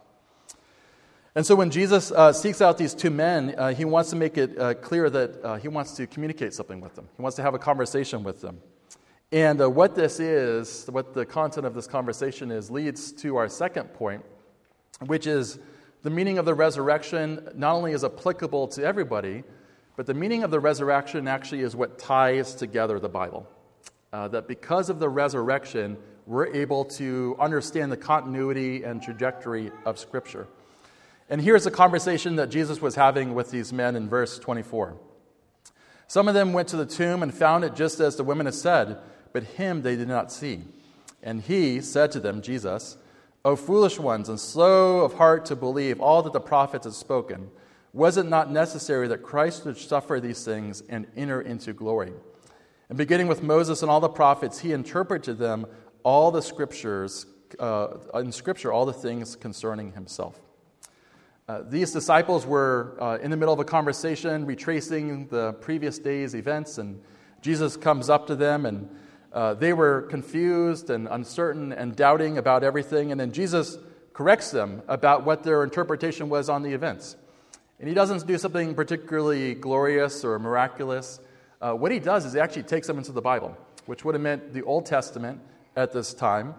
And 1.35 1.47
so 1.47 1.54
when 1.54 1.70
Jesus 1.70 2.11
uh, 2.11 2.32
seeks 2.32 2.61
out 2.61 2.76
these 2.76 2.92
two 2.92 3.11
men, 3.11 3.54
uh, 3.56 3.73
he 3.73 3.85
wants 3.85 4.11
to 4.11 4.16
make 4.16 4.37
it 4.37 4.59
uh, 4.59 4.75
clear 4.75 5.09
that 5.11 5.44
uh, 5.44 5.56
he 5.56 5.68
wants 5.68 5.92
to 5.92 6.06
communicate 6.06 6.52
something 6.54 6.80
with 6.80 6.97
them. 6.97 7.09
He 7.16 7.23
wants 7.23 7.37
to 7.37 7.42
have 7.42 7.54
a 7.54 7.59
conversation 7.59 8.25
with 8.25 8.40
them. 8.40 8.61
And 9.30 9.61
uh, 9.61 9.70
what 9.70 9.94
this 9.94 10.18
is, 10.18 10.87
what 10.90 11.14
the 11.14 11.25
content 11.25 11.66
of 11.66 11.75
this 11.75 11.87
conversation 11.87 12.50
is, 12.50 12.68
leads 12.68 13.12
to 13.12 13.37
our 13.37 13.49
second 13.49 13.94
point, 13.94 14.25
which 15.06 15.28
is 15.28 15.61
the 16.02 16.11
meaning 16.11 16.38
of 16.38 16.47
the 16.47 16.54
resurrection 16.54 17.49
not 17.54 17.75
only 17.75 17.92
is 17.92 18.02
applicable 18.02 18.66
to 18.68 18.85
everybody, 18.85 19.44
but 19.97 20.06
the 20.06 20.14
meaning 20.14 20.42
of 20.42 20.50
the 20.50 20.59
resurrection 20.59 21.28
actually 21.28 21.61
is 21.61 21.76
what 21.76 21.97
ties 21.97 22.56
together 22.56 22.99
the 22.99 23.09
Bible. 23.09 23.47
Uh, 24.12 24.26
that 24.26 24.49
because 24.49 24.90
of 24.90 24.99
the 24.99 25.09
resurrection, 25.09 25.97
we're 26.27 26.49
able 26.49 26.85
to 26.85 27.37
understand 27.39 27.91
the 27.91 27.97
continuity 27.97 28.85
and 28.85 29.03
trajectory 29.03 29.71
of 29.85 29.99
Scripture. 29.99 30.47
And 31.29 31.41
here's 31.41 31.67
a 31.67 31.71
conversation 31.71 32.37
that 32.37 32.50
Jesus 32.50 32.81
was 32.81 32.97
having 32.97 33.35
with 33.35 33.50
these 33.50 33.73
men 33.73 33.97
in 33.97 34.09
verse 34.09 34.39
24. 34.39 34.97
Some 36.09 36.27
of 36.27 36.35
them 36.35 36.53
went 36.53 36.69
to 36.69 36.77
the 36.77 36.87
tomb 36.87 37.23
and 37.23 37.33
found 37.33 37.65
it 37.65 37.77
just 37.77 38.00
as 38.00 38.17
the 38.17 38.25
women 38.25 38.47
had 38.47 38.55
said, 38.55 38.99
but 39.33 39.45
him 39.45 39.83
they 39.83 39.95
did 39.95 40.09
not 40.09 40.33
see. 40.33 40.62
And 41.23 41.41
he 41.43 41.81
said 41.81 42.11
to 42.12 42.21
them, 42.21 42.43
Jesus, 42.43 42.97
O 43.45 43.57
foolish 43.57 43.99
ones, 43.99 44.29
and 44.29 44.39
slow 44.39 45.00
of 45.00 45.15
heart 45.15 45.47
to 45.47 45.57
believe 45.57 46.00
all 46.00 46.23
that 46.23 46.33
the 46.33 46.41
prophets 46.41 46.85
have 46.85 46.95
spoken, 46.95 47.50
Was 47.93 48.17
it 48.17 48.27
not 48.27 48.50
necessary 48.50 49.09
that 49.09 49.23
Christ 49.23 49.62
should 49.62 49.79
suffer 49.79 50.21
these 50.21 50.45
things 50.45 50.83
and 50.89 51.07
enter 51.17 51.41
into 51.41 51.73
glory? 51.73 52.12
And 52.89 52.99
beginning 52.99 53.29
with 53.29 53.43
Moses 53.43 53.83
and 53.83 53.91
all 53.91 54.00
the 54.00 54.09
prophets, 54.09 54.59
he 54.59 54.73
interpreted 54.73 55.39
them 55.39 55.67
all 56.02 56.30
the 56.30 56.42
scriptures, 56.42 57.26
uh, 57.59 57.88
in 58.14 58.33
Scripture, 58.33 58.73
all 58.73 58.87
the 58.87 58.92
things 58.92 59.37
concerning 59.37 59.92
himself. 59.92 60.40
Uh, 61.49 61.62
these 61.69 61.90
disciples 61.92 62.47
were 62.47 62.97
uh, 63.00 63.19
in 63.21 63.30
the 63.30 63.37
middle 63.37 63.52
of 63.52 63.59
a 63.59 63.64
conversation, 63.64 64.47
retracing 64.47 65.26
the 65.28 65.52
previous 65.54 65.99
day's 65.99 66.35
events, 66.35 66.78
and 66.78 67.02
Jesus 67.42 67.76
comes 67.76 68.09
up 68.09 68.26
to 68.28 68.37
them, 68.37 68.66
and 68.66 68.88
uh, 69.33 69.54
they 69.54 69.73
were 69.73 70.02
confused 70.02 70.90
and 70.90 71.09
uncertain 71.09 71.73
and 71.73 71.97
doubting 71.97 72.38
about 72.38 72.62
everything. 72.62 73.11
And 73.11 73.21
then 73.21 73.33
Jesus 73.33 73.78
corrects 74.12 74.50
them 74.50 74.83
about 74.88 75.25
what 75.25 75.42
their 75.42 75.64
interpretation 75.64 76.28
was 76.28 76.49
on 76.49 76.62
the 76.62 76.73
events. 76.73 77.16
And 77.78 77.88
he 77.88 77.95
doesn't 77.95 78.26
do 78.26 78.37
something 78.37 78.75
particularly 78.75 79.54
glorious 79.54 80.25
or 80.25 80.38
miraculous. 80.38 81.19
Uh, 81.61 81.73
what 81.73 81.90
he 81.90 81.99
does 81.99 82.25
is 82.26 82.35
he 82.35 82.40
actually 82.40 82.64
takes 82.64 82.87
them 82.87 82.99
into 82.99 83.12
the 83.12 83.23
Bible, 83.23 83.57
which 83.87 84.04
would 84.04 84.14
have 84.14 84.23
meant 84.23 84.52
the 84.52 84.62
Old 84.62 84.87
Testament 84.87 85.40
at 85.77 85.93
this 85.93 86.15
time. 86.15 86.55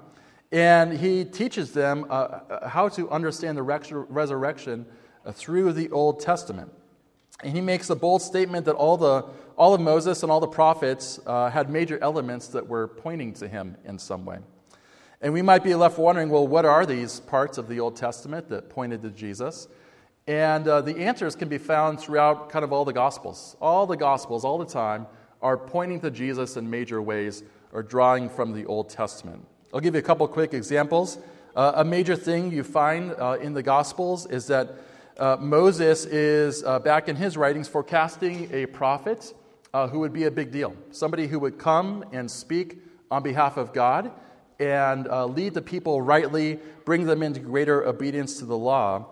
And 0.51 0.97
he 0.97 1.23
teaches 1.23 1.71
them 1.71 2.05
uh, 2.09 2.13
uh 2.13 2.67
how 2.67 2.89
to 2.89 3.09
understand 3.09 3.57
the 3.57 3.63
resurrection 3.63 4.85
uh, 5.25 5.31
through 5.31 5.73
the 5.73 5.89
Old 5.91 6.19
Testament. 6.19 6.71
And 7.43 7.53
he 7.53 7.61
makes 7.61 7.89
a 7.89 7.95
bold 7.95 8.21
statement 8.21 8.65
that 8.65 8.75
all, 8.75 8.97
the, 8.97 9.25
all 9.57 9.73
of 9.73 9.81
Moses 9.81 10.23
and 10.23 10.31
all 10.31 10.39
the 10.39 10.47
prophets 10.47 11.19
uh, 11.25 11.49
had 11.49 11.69
major 11.69 11.97
elements 12.01 12.47
that 12.49 12.67
were 12.67 12.87
pointing 12.87 13.33
to 13.35 13.47
him 13.47 13.77
in 13.85 13.97
some 13.97 14.25
way. 14.25 14.39
And 15.21 15.33
we 15.33 15.41
might 15.41 15.63
be 15.63 15.75
left 15.75 15.97
wondering 15.97 16.29
well, 16.29 16.47
what 16.47 16.65
are 16.65 16.85
these 16.85 17.19
parts 17.19 17.57
of 17.57 17.67
the 17.67 17.79
Old 17.79 17.95
Testament 17.95 18.49
that 18.49 18.69
pointed 18.69 19.01
to 19.03 19.09
Jesus? 19.09 19.67
And 20.27 20.67
uh, 20.67 20.81
the 20.81 20.97
answers 20.97 21.35
can 21.35 21.47
be 21.47 21.57
found 21.57 21.99
throughout 21.99 22.49
kind 22.49 22.63
of 22.63 22.71
all 22.71 22.85
the 22.85 22.93
Gospels. 22.93 23.55
All 23.59 23.85
the 23.85 23.97
Gospels, 23.97 24.45
all 24.45 24.57
the 24.57 24.65
time, 24.65 25.07
are 25.41 25.57
pointing 25.57 25.99
to 26.01 26.11
Jesus 26.11 26.57
in 26.57 26.69
major 26.69 27.01
ways 27.01 27.43
or 27.73 27.83
drawing 27.83 28.29
from 28.29 28.53
the 28.53 28.65
Old 28.65 28.89
Testament. 28.89 29.45
I'll 29.73 29.79
give 29.79 29.95
you 29.95 29.99
a 29.99 30.03
couple 30.03 30.27
quick 30.27 30.53
examples. 30.53 31.17
Uh, 31.55 31.73
a 31.75 31.83
major 31.83 32.15
thing 32.15 32.51
you 32.51 32.63
find 32.63 33.11
uh, 33.11 33.37
in 33.41 33.53
the 33.53 33.63
Gospels 33.63 34.25
is 34.25 34.47
that 34.47 34.75
uh, 35.17 35.37
Moses 35.39 36.05
is, 36.05 36.63
uh, 36.63 36.79
back 36.79 37.07
in 37.09 37.15
his 37.15 37.37
writings, 37.37 37.67
forecasting 37.67 38.49
a 38.51 38.65
prophet 38.65 39.33
uh, 39.73 39.87
who 39.87 39.99
would 39.99 40.13
be 40.13 40.25
a 40.25 40.31
big 40.31 40.51
deal. 40.51 40.75
Somebody 40.91 41.27
who 41.27 41.39
would 41.39 41.57
come 41.57 42.05
and 42.11 42.29
speak 42.29 42.79
on 43.09 43.23
behalf 43.23 43.57
of 43.57 43.73
God 43.73 44.11
and 44.59 45.07
lead 45.33 45.53
the 45.53 45.61
people 45.61 46.01
rightly, 46.01 46.59
bring 46.85 47.05
them 47.05 47.23
into 47.23 47.39
greater 47.39 47.83
obedience 47.85 48.37
to 48.39 48.45
the 48.45 48.57
law. 48.57 49.07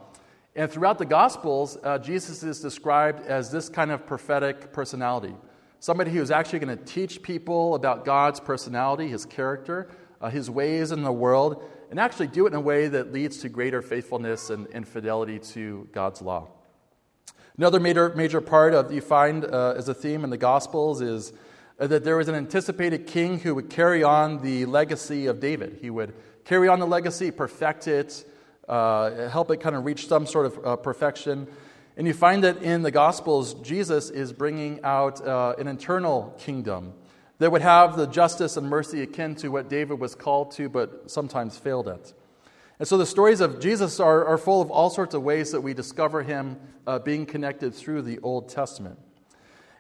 And 0.56 0.70
throughout 0.70 0.98
the 0.98 1.06
Gospels, 1.06 1.78
uh, 1.84 1.98
Jesus 2.00 2.44
is 2.44 2.60
described 2.60 3.26
as 3.26 3.52
this 3.52 3.70
kind 3.70 3.92
of 3.92 4.06
prophetic 4.06 4.74
personality 4.74 5.34
somebody 5.80 6.12
who's 6.12 6.32
actually 6.32 6.60
going 6.60 6.78
to 6.78 6.84
teach 6.84 7.22
people 7.22 7.76
about 7.76 8.06
God's 8.06 8.40
personality, 8.40 9.08
his 9.08 9.26
character, 9.26 9.90
uh, 10.22 10.30
his 10.30 10.50
ways 10.50 10.92
in 10.92 11.04
the 11.04 11.12
world, 11.12 11.64
and 11.90 12.00
actually 12.00 12.28
do 12.28 12.46
it 12.46 12.50
in 12.50 12.56
a 12.56 12.62
way 12.62 12.88
that 12.88 13.12
leads 13.12 13.38
to 13.38 13.50
greater 13.50 13.82
faithfulness 13.82 14.50
and, 14.50 14.68
and 14.74 14.88
fidelity 14.88 15.40
to 15.40 15.88
God's 15.92 16.22
law. 16.22 16.50
Another 17.58 17.80
major, 17.80 18.14
major 18.16 18.42
part 18.42 18.74
of 18.74 18.92
you 18.92 19.02
find 19.02 19.44
uh, 19.44 19.74
as 19.76 19.90
a 19.90 19.94
theme 19.94 20.24
in 20.24 20.30
the 20.30 20.38
Gospels 20.38 21.02
is 21.02 21.34
uh, 21.80 21.88
that 21.88 22.04
there 22.04 22.18
was 22.18 22.28
an 22.28 22.36
anticipated 22.36 23.08
king 23.08 23.40
who 23.40 23.56
would 23.56 23.70
carry 23.70 24.04
on 24.04 24.42
the 24.42 24.66
legacy 24.66 25.26
of 25.26 25.40
David. 25.40 25.80
He 25.82 25.90
would 25.90 26.14
carry 26.46 26.68
on 26.68 26.80
the 26.80 26.88
legacy, 26.88 27.32
perfect 27.32 27.88
it, 27.88 28.26
uh, 28.68 29.30
help 29.30 29.52
it 29.52 29.58
kind 29.58 29.76
of 29.76 29.84
reach 29.84 30.08
some 30.08 30.26
sort 30.26 30.46
of 30.46 30.66
uh, 30.66 30.76
perfection. 30.76 31.48
And 32.00 32.08
you 32.08 32.14
find 32.14 32.46
that 32.46 32.64
in 32.64 32.82
the 32.82 32.92
Gospels, 32.92 33.56
Jesus 33.56 34.10
is 34.10 34.32
bringing 34.32 34.80
out 34.86 35.20
uh, 35.20 35.56
an 35.60 35.68
internal 35.68 36.34
kingdom 36.40 36.94
that 37.40 37.52
would 37.52 37.62
have 37.62 37.98
the 37.98 38.08
justice 38.08 38.56
and 38.56 38.70
mercy 38.70 39.02
akin 39.02 39.36
to 39.36 39.50
what 39.50 39.68
David 39.68 40.00
was 40.00 40.16
called 40.16 40.52
to, 40.52 40.70
but 40.70 41.12
sometimes 41.12 41.58
failed 41.58 41.90
at. 41.90 42.14
And 42.80 42.88
so 42.88 42.98
the 42.98 43.06
stories 43.06 43.42
of 43.42 43.60
Jesus 43.60 44.00
are, 44.00 44.26
are 44.26 44.38
full 44.38 44.62
of 44.62 44.72
all 44.72 44.90
sorts 44.90 45.14
of 45.14 45.24
ways 45.24 45.52
that 45.52 45.60
we 45.60 45.74
discover 45.74 46.24
him 46.24 46.58
uh, 46.88 47.00
being 47.00 47.26
connected 47.26 47.76
through 47.76 48.04
the 48.04 48.18
Old 48.20 48.48
Testament. 48.48 48.98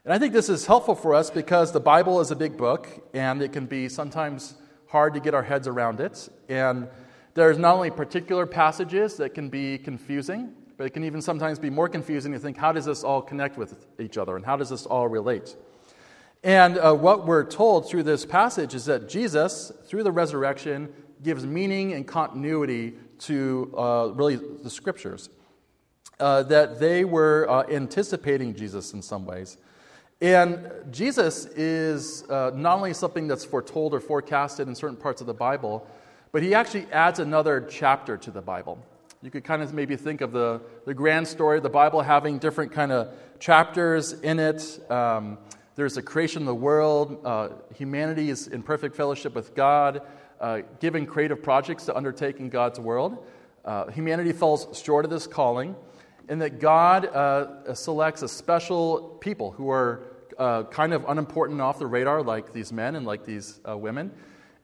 And 0.03 0.13
I 0.13 0.19
think 0.19 0.33
this 0.33 0.49
is 0.49 0.65
helpful 0.65 0.95
for 0.95 1.15
us 1.15 1.29
because 1.29 1.71
the 1.71 1.79
Bible 1.79 2.19
is 2.19 2.31
a 2.31 2.35
big 2.35 2.57
book 2.57 2.89
and 3.13 3.41
it 3.41 3.53
can 3.53 3.65
be 3.65 3.87
sometimes 3.87 4.55
hard 4.87 5.13
to 5.13 5.21
get 5.21 5.33
our 5.33 5.43
heads 5.43 5.69
around 5.69 6.01
it. 6.01 6.27
And 6.49 6.89
there's 7.33 7.57
not 7.57 7.75
only 7.75 7.91
particular 7.91 8.45
passages 8.45 9.15
that 9.15 9.33
can 9.33 9.47
be 9.47 9.77
confusing, 9.77 10.53
but 10.79 10.85
it 10.85 10.91
can 10.91 11.03
even 11.03 11.21
sometimes 11.21 11.59
be 11.59 11.69
more 11.69 11.89
confusing 11.89 12.31
to 12.31 12.39
think 12.39 12.55
how 12.55 12.71
does 12.71 12.85
this 12.85 13.03
all 13.03 13.21
connect 13.21 13.57
with 13.57 13.85
each 13.99 14.17
other 14.17 14.37
and 14.37 14.45
how 14.45 14.55
does 14.55 14.69
this 14.69 14.85
all 14.85 15.09
relate? 15.09 15.57
And 16.41 16.77
uh, 16.77 16.93
what 16.93 17.27
we're 17.27 17.43
told 17.43 17.89
through 17.89 18.03
this 18.03 18.25
passage 18.25 18.73
is 18.73 18.85
that 18.85 19.09
Jesus, 19.09 19.73
through 19.87 20.03
the 20.03 20.11
resurrection, 20.13 20.87
gives 21.21 21.45
meaning 21.45 21.91
and 21.91 22.07
continuity 22.07 22.93
to 23.19 23.75
uh, 23.77 24.11
really 24.13 24.37
the 24.37 24.69
scriptures. 24.69 25.29
Uh, 26.17 26.43
that 26.43 26.79
they 26.79 27.03
were 27.03 27.45
uh, 27.49 27.63
anticipating 27.69 28.55
Jesus 28.55 28.93
in 28.93 29.01
some 29.01 29.25
ways. 29.25 29.57
And 30.21 30.71
Jesus 30.91 31.45
is 31.57 32.23
uh, 32.29 32.51
not 32.55 32.77
only 32.77 32.93
something 32.93 33.27
that's 33.27 33.43
foretold 33.43 33.93
or 33.93 33.99
forecasted 33.99 34.69
in 34.69 34.75
certain 34.75 34.95
parts 34.95 35.19
of 35.19 35.27
the 35.27 35.33
Bible, 35.33 35.85
but 36.31 36.41
he 36.41 36.53
actually 36.53 36.87
adds 36.93 37.19
another 37.19 37.67
chapter 37.69 38.15
to 38.15 38.31
the 38.31 38.41
Bible. 38.41 38.81
You 39.21 39.29
could 39.29 39.43
kind 39.43 39.61
of 39.61 39.73
maybe 39.73 39.97
think 39.97 40.21
of 40.21 40.31
the, 40.31 40.61
the 40.85 40.93
grand 40.93 41.27
story 41.27 41.57
of 41.57 41.63
the 41.63 41.69
Bible 41.69 42.01
having 42.01 42.37
different 42.37 42.71
kind 42.71 42.89
of 42.89 43.13
chapters 43.37 44.13
in 44.13 44.39
it. 44.39 44.79
Um, 44.89 45.37
there's 45.75 45.95
the 45.95 46.01
creation 46.01 46.43
of 46.43 46.45
the 46.45 46.55
world. 46.55 47.19
Uh, 47.25 47.49
humanity 47.75 48.29
is 48.29 48.47
in 48.47 48.63
perfect 48.63 48.95
fellowship 48.95 49.35
with 49.35 49.53
God, 49.55 50.03
uh, 50.39 50.61
given 50.79 51.05
creative 51.05 51.43
projects 51.43 51.83
to 51.87 51.97
undertake 51.97 52.39
in 52.39 52.47
God's 52.47 52.79
world. 52.79 53.25
Uh, 53.65 53.91
humanity 53.91 54.31
falls 54.31 54.81
short 54.81 55.03
of 55.03 55.11
this 55.11 55.27
calling, 55.27 55.75
and 56.29 56.41
that 56.41 56.61
God 56.61 57.05
uh, 57.07 57.73
selects 57.73 58.21
a 58.21 58.27
special 58.29 59.17
people 59.19 59.51
who 59.51 59.69
are 59.69 60.05
uh, 60.37 60.63
kind 60.63 60.93
of 60.93 61.03
unimportant 61.09 61.59
off 61.59 61.77
the 61.77 61.87
radar, 61.87 62.23
like 62.23 62.53
these 62.53 62.71
men 62.71 62.95
and 62.95 63.05
like 63.05 63.25
these 63.25 63.59
uh, 63.67 63.77
women 63.77 64.13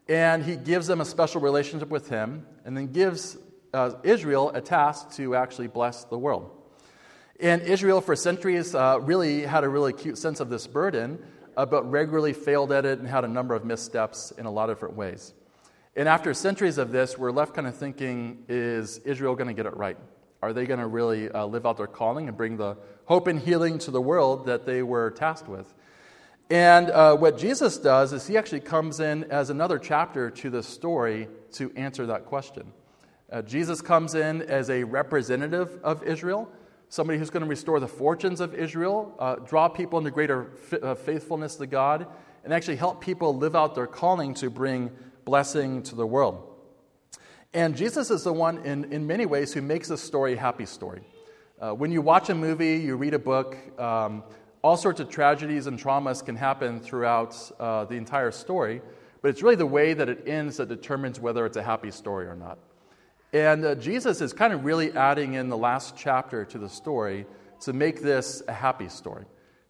and 0.08 0.44
he 0.44 0.56
gives 0.56 0.88
them 0.88 1.02
a 1.02 1.06
special 1.06 1.42
relationship 1.42 1.90
with 1.90 2.10
him, 2.10 2.46
and 2.64 2.78
then 2.78 2.88
gives 2.92 3.38
uh, 3.76 3.98
Israel 4.04 4.50
a 4.52 4.62
task 4.62 5.12
to 5.18 5.36
actually 5.36 5.68
bless 5.68 6.06
the 6.06 6.18
world. 6.18 6.50
And 7.40 7.62
Israel, 7.64 8.00
for 8.00 8.16
centuries, 8.16 8.74
uh, 8.74 9.00
really 9.02 9.42
had 9.42 9.66
a 9.66 9.70
really 9.70 9.92
acute 9.92 10.18
sense 10.18 10.40
of 10.40 10.50
this 10.50 10.68
burden, 10.68 11.20
uh, 11.58 11.66
but 11.66 11.84
regularly 11.92 12.32
failed 12.32 12.72
at 12.72 12.86
it 12.86 13.00
and 13.00 13.08
had 13.08 13.26
a 13.26 13.28
number 13.28 13.54
of 13.54 13.66
missteps 13.66 14.32
in 14.38 14.46
a 14.46 14.52
lot 14.52 14.70
of 14.70 14.78
different 14.78 14.96
ways. 14.96 15.34
And 15.98 16.08
after 16.08 16.34
centuries 16.34 16.78
of 16.78 16.92
this, 16.92 17.18
we're 17.18 17.32
left 17.32 17.54
kind 17.54 17.68
of 17.68 17.76
thinking 17.76 18.44
is 18.48 19.00
Israel 19.00 19.36
going 19.36 19.48
to 19.48 19.54
get 19.54 19.66
it 19.66 19.76
right? 19.76 19.98
Are 20.42 20.54
they 20.54 20.66
going 20.66 20.80
to 20.80 20.88
really 20.88 21.30
uh, 21.30 21.46
live 21.46 21.66
out 21.66 21.78
their 21.78 21.88
calling 21.88 22.28
and 22.28 22.38
bring 22.38 22.58
the 22.58 22.78
hope 23.06 23.28
and 23.28 23.40
healing 23.40 23.80
to 23.80 23.92
the 23.92 24.02
world 24.02 24.46
that 24.46 24.66
they 24.66 24.84
were 24.84 25.12
tasked 25.12 25.50
with? 25.50 25.74
And 26.50 26.92
uh, 26.92 27.16
what 27.16 27.38
Jesus 27.38 27.78
does 27.78 28.14
is 28.14 28.28
he 28.28 28.38
actually 28.38 28.60
comes 28.60 29.00
in 29.00 29.26
as 29.26 29.50
another 29.50 29.80
chapter 29.80 30.30
to 30.30 30.50
the 30.50 30.62
story 30.62 31.28
to 31.54 31.72
answer 31.76 32.06
that 32.06 32.26
question. 32.26 32.72
Uh, 33.32 33.42
Jesus 33.42 33.82
comes 33.82 34.14
in 34.14 34.44
as 34.44 34.70
a 34.70 34.84
representative 34.84 35.80
of 35.84 36.04
Israel, 36.04 36.52
somebody 36.90 37.18
who's 37.18 37.32
going 37.32 37.44
to 37.44 37.50
restore 37.50 37.80
the 37.80 37.88
fortunes 37.88 38.40
of 38.40 38.54
Israel, 38.54 39.16
uh, 39.18 39.36
draw 39.36 39.68
people 39.68 39.98
into 39.98 40.12
greater 40.12 40.52
f- 40.72 40.84
uh, 40.84 40.96
faithfulness 40.96 41.56
to 41.56 41.66
God, 41.66 42.08
and 42.44 42.54
actually 42.54 42.76
help 42.76 43.02
people 43.02 43.36
live 43.36 43.56
out 43.56 43.74
their 43.74 43.88
calling 43.88 44.36
to 44.36 44.50
bring 44.50 44.92
blessing 45.26 45.82
to 45.84 45.96
the 45.96 46.06
world. 46.06 46.56
And 47.54 47.76
Jesus 47.76 48.12
is 48.12 48.24
the 48.24 48.34
one, 48.34 48.60
in, 48.60 48.94
in 48.94 49.08
many 49.08 49.26
ways, 49.26 49.54
who 49.54 49.62
makes 49.62 49.88
this 49.88 50.02
story 50.02 50.34
a 50.34 50.40
happy 50.40 50.66
story. 50.66 51.02
Uh, 51.60 51.72
when 51.74 51.92
you 51.92 52.02
watch 52.02 52.30
a 52.30 52.36
movie, 52.36 52.76
you 52.76 52.96
read 52.96 53.14
a 53.14 53.20
book, 53.20 53.58
um, 53.80 54.24
all 54.62 54.78
sorts 54.78 55.00
of 55.00 55.10
tragedies 55.10 55.66
and 55.66 55.80
traumas 55.80 56.24
can 56.24 56.36
happen 56.36 56.80
throughout 56.80 57.36
uh, 57.60 57.86
the 57.86 57.96
entire 57.96 58.32
story, 58.32 58.82
but 59.22 59.30
it's 59.30 59.42
really 59.42 59.56
the 59.56 59.66
way 59.66 59.94
that 59.94 60.10
it 60.10 60.28
ends 60.28 60.58
that 60.58 60.70
determines 60.70 61.20
whether 61.20 61.46
it's 61.46 61.58
a 61.58 61.64
happy 61.64 61.92
story 61.92 62.28
or 62.28 62.36
not. 62.36 62.60
And 63.36 63.66
uh, 63.66 63.76
Jesus 63.76 64.22
is 64.22 64.32
kind 64.32 64.54
of 64.54 64.64
really 64.64 64.94
adding 64.94 65.34
in 65.34 65.50
the 65.50 65.58
last 65.58 65.98
chapter 65.98 66.46
to 66.46 66.58
the 66.58 66.70
story 66.70 67.26
to 67.60 67.74
make 67.74 68.02
this 68.02 68.42
a 68.48 68.54
happy 68.54 68.88
story, 68.88 69.26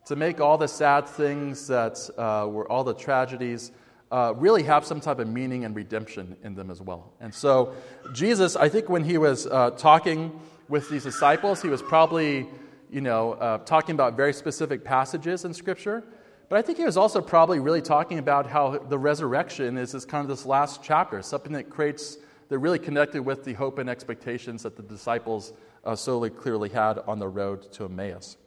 to 0.05 0.15
make 0.15 0.39
all 0.39 0.59
the 0.59 0.67
sad 0.67 1.07
things 1.07 1.65
that 1.65 1.97
uh, 2.15 2.47
were 2.47 2.71
all 2.71 2.83
the 2.83 2.93
tragedies 2.93 3.71
uh, 4.11 4.35
really 4.37 4.61
have 4.61 4.85
some 4.85 5.01
type 5.01 5.17
of 5.17 5.27
meaning 5.27 5.65
and 5.65 5.75
redemption 5.75 6.37
in 6.43 6.53
them 6.53 6.69
as 6.69 6.79
well. 6.79 7.11
And 7.19 7.33
so, 7.33 7.73
Jesus, 8.13 8.55
I 8.55 8.69
think 8.69 8.87
when 8.87 9.03
he 9.03 9.17
was 9.17 9.47
uh, 9.47 9.71
talking 9.71 10.39
with 10.69 10.87
these 10.91 11.01
disciples, 11.01 11.59
he 11.59 11.67
was 11.67 11.81
probably 11.81 12.47
you 12.91 13.01
know, 13.01 13.31
uh, 13.33 13.57
talking 13.57 13.95
about 13.95 14.15
very 14.15 14.33
specific 14.33 14.83
passages 14.83 15.43
in 15.43 15.55
Scripture. 15.55 16.03
But 16.49 16.59
I 16.59 16.61
think 16.61 16.77
he 16.77 16.85
was 16.85 16.97
also 16.97 17.19
probably 17.19 17.57
really 17.57 17.81
talking 17.81 18.19
about 18.19 18.45
how 18.45 18.77
the 18.77 18.99
resurrection 18.99 19.79
is 19.79 19.91
this 19.91 20.05
kind 20.05 20.21
of 20.21 20.27
this 20.27 20.45
last 20.45 20.83
chapter, 20.83 21.23
something 21.23 21.53
that 21.53 21.71
creates, 21.71 22.19
that 22.49 22.59
really 22.59 22.79
connected 22.79 23.21
with 23.21 23.43
the 23.43 23.53
hope 23.53 23.79
and 23.79 23.89
expectations 23.89 24.63
that 24.63 24.75
the 24.75 24.83
disciples 24.83 25.53
uh, 25.83 25.95
so 25.95 26.27
clearly 26.29 26.69
had 26.69 26.99
on 26.99 27.19
the 27.19 27.27
road 27.27 27.71
to 27.73 27.85
Emmaus. 27.85 28.37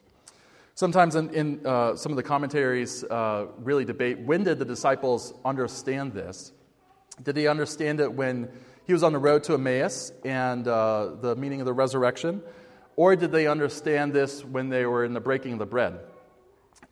Sometimes 0.75 1.15
in, 1.15 1.29
in 1.33 1.65
uh, 1.65 1.95
some 1.95 2.11
of 2.11 2.15
the 2.15 2.23
commentaries 2.23 3.03
uh, 3.03 3.47
really 3.57 3.83
debate 3.83 4.19
when 4.19 4.43
did 4.43 4.59
the 4.59 4.65
disciples 4.65 5.33
understand 5.43 6.13
this? 6.13 6.53
Did 7.21 7.35
they 7.35 7.47
understand 7.47 7.99
it 7.99 8.13
when 8.13 8.49
he 8.87 8.93
was 8.93 9.03
on 9.03 9.11
the 9.11 9.19
road 9.19 9.43
to 9.43 9.55
Emmaus 9.55 10.11
and 10.23 10.67
uh, 10.67 11.15
the 11.21 11.35
meaning 11.35 11.59
of 11.59 11.65
the 11.65 11.73
resurrection? 11.73 12.41
Or 12.95 13.15
did 13.15 13.31
they 13.31 13.47
understand 13.47 14.13
this 14.13 14.43
when 14.43 14.69
they 14.69 14.85
were 14.85 15.03
in 15.03 15.13
the 15.13 15.19
breaking 15.19 15.53
of 15.53 15.59
the 15.59 15.65
bread? 15.65 15.99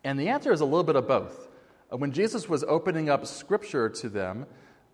And 0.04 0.18
the 0.18 0.28
answer 0.28 0.52
is 0.52 0.60
a 0.60 0.64
little 0.64 0.84
bit 0.84 0.96
of 0.96 1.08
both. 1.08 1.48
Uh, 1.90 1.96
when 1.96 2.12
Jesus 2.12 2.48
was 2.48 2.64
opening 2.64 3.08
up 3.08 3.26
scripture 3.26 3.88
to 3.88 4.08
them, 4.08 4.46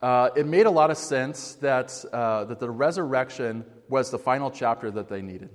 uh, 0.04 0.28
it 0.36 0.46
made 0.46 0.66
a 0.66 0.70
lot 0.70 0.90
of 0.90 0.98
sense 0.98 1.54
that, 1.62 2.04
uh, 2.12 2.44
that 2.44 2.60
the 2.60 2.68
resurrection 2.68 3.64
was 3.88 4.10
the 4.10 4.18
final 4.18 4.50
chapter 4.50 4.90
that 4.90 5.08
they 5.08 5.22
needed. 5.22 5.48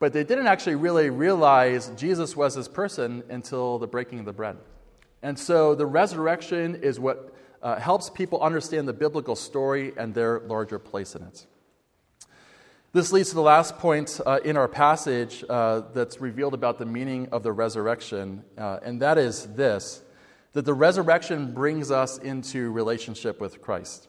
But 0.00 0.12
they 0.12 0.24
didn't 0.24 0.48
actually 0.48 0.74
really 0.74 1.08
realize 1.08 1.92
Jesus 1.96 2.34
was 2.34 2.56
this 2.56 2.66
person 2.66 3.22
until 3.28 3.78
the 3.78 3.86
breaking 3.86 4.18
of 4.18 4.24
the 4.24 4.32
bread. 4.32 4.56
And 5.22 5.38
so 5.38 5.76
the 5.76 5.86
resurrection 5.86 6.82
is 6.82 6.98
what 6.98 7.32
uh, 7.62 7.78
helps 7.78 8.10
people 8.10 8.42
understand 8.42 8.88
the 8.88 8.92
biblical 8.92 9.36
story 9.36 9.92
and 9.96 10.12
their 10.14 10.40
larger 10.40 10.80
place 10.80 11.14
in 11.14 11.22
it. 11.22 11.46
This 12.92 13.12
leads 13.12 13.28
to 13.28 13.36
the 13.36 13.40
last 13.40 13.78
point 13.78 14.20
uh, 14.26 14.40
in 14.44 14.56
our 14.56 14.66
passage 14.66 15.44
uh, 15.48 15.82
that's 15.94 16.20
revealed 16.20 16.54
about 16.54 16.78
the 16.78 16.86
meaning 16.86 17.28
of 17.30 17.44
the 17.44 17.52
resurrection, 17.52 18.42
uh, 18.58 18.80
and 18.82 19.00
that 19.00 19.16
is 19.16 19.46
this 19.54 20.02
that 20.52 20.64
the 20.64 20.74
resurrection 20.74 21.52
brings 21.54 21.90
us 21.90 22.18
into 22.18 22.70
relationship 22.72 23.40
with 23.40 23.60
Christ. 23.62 24.08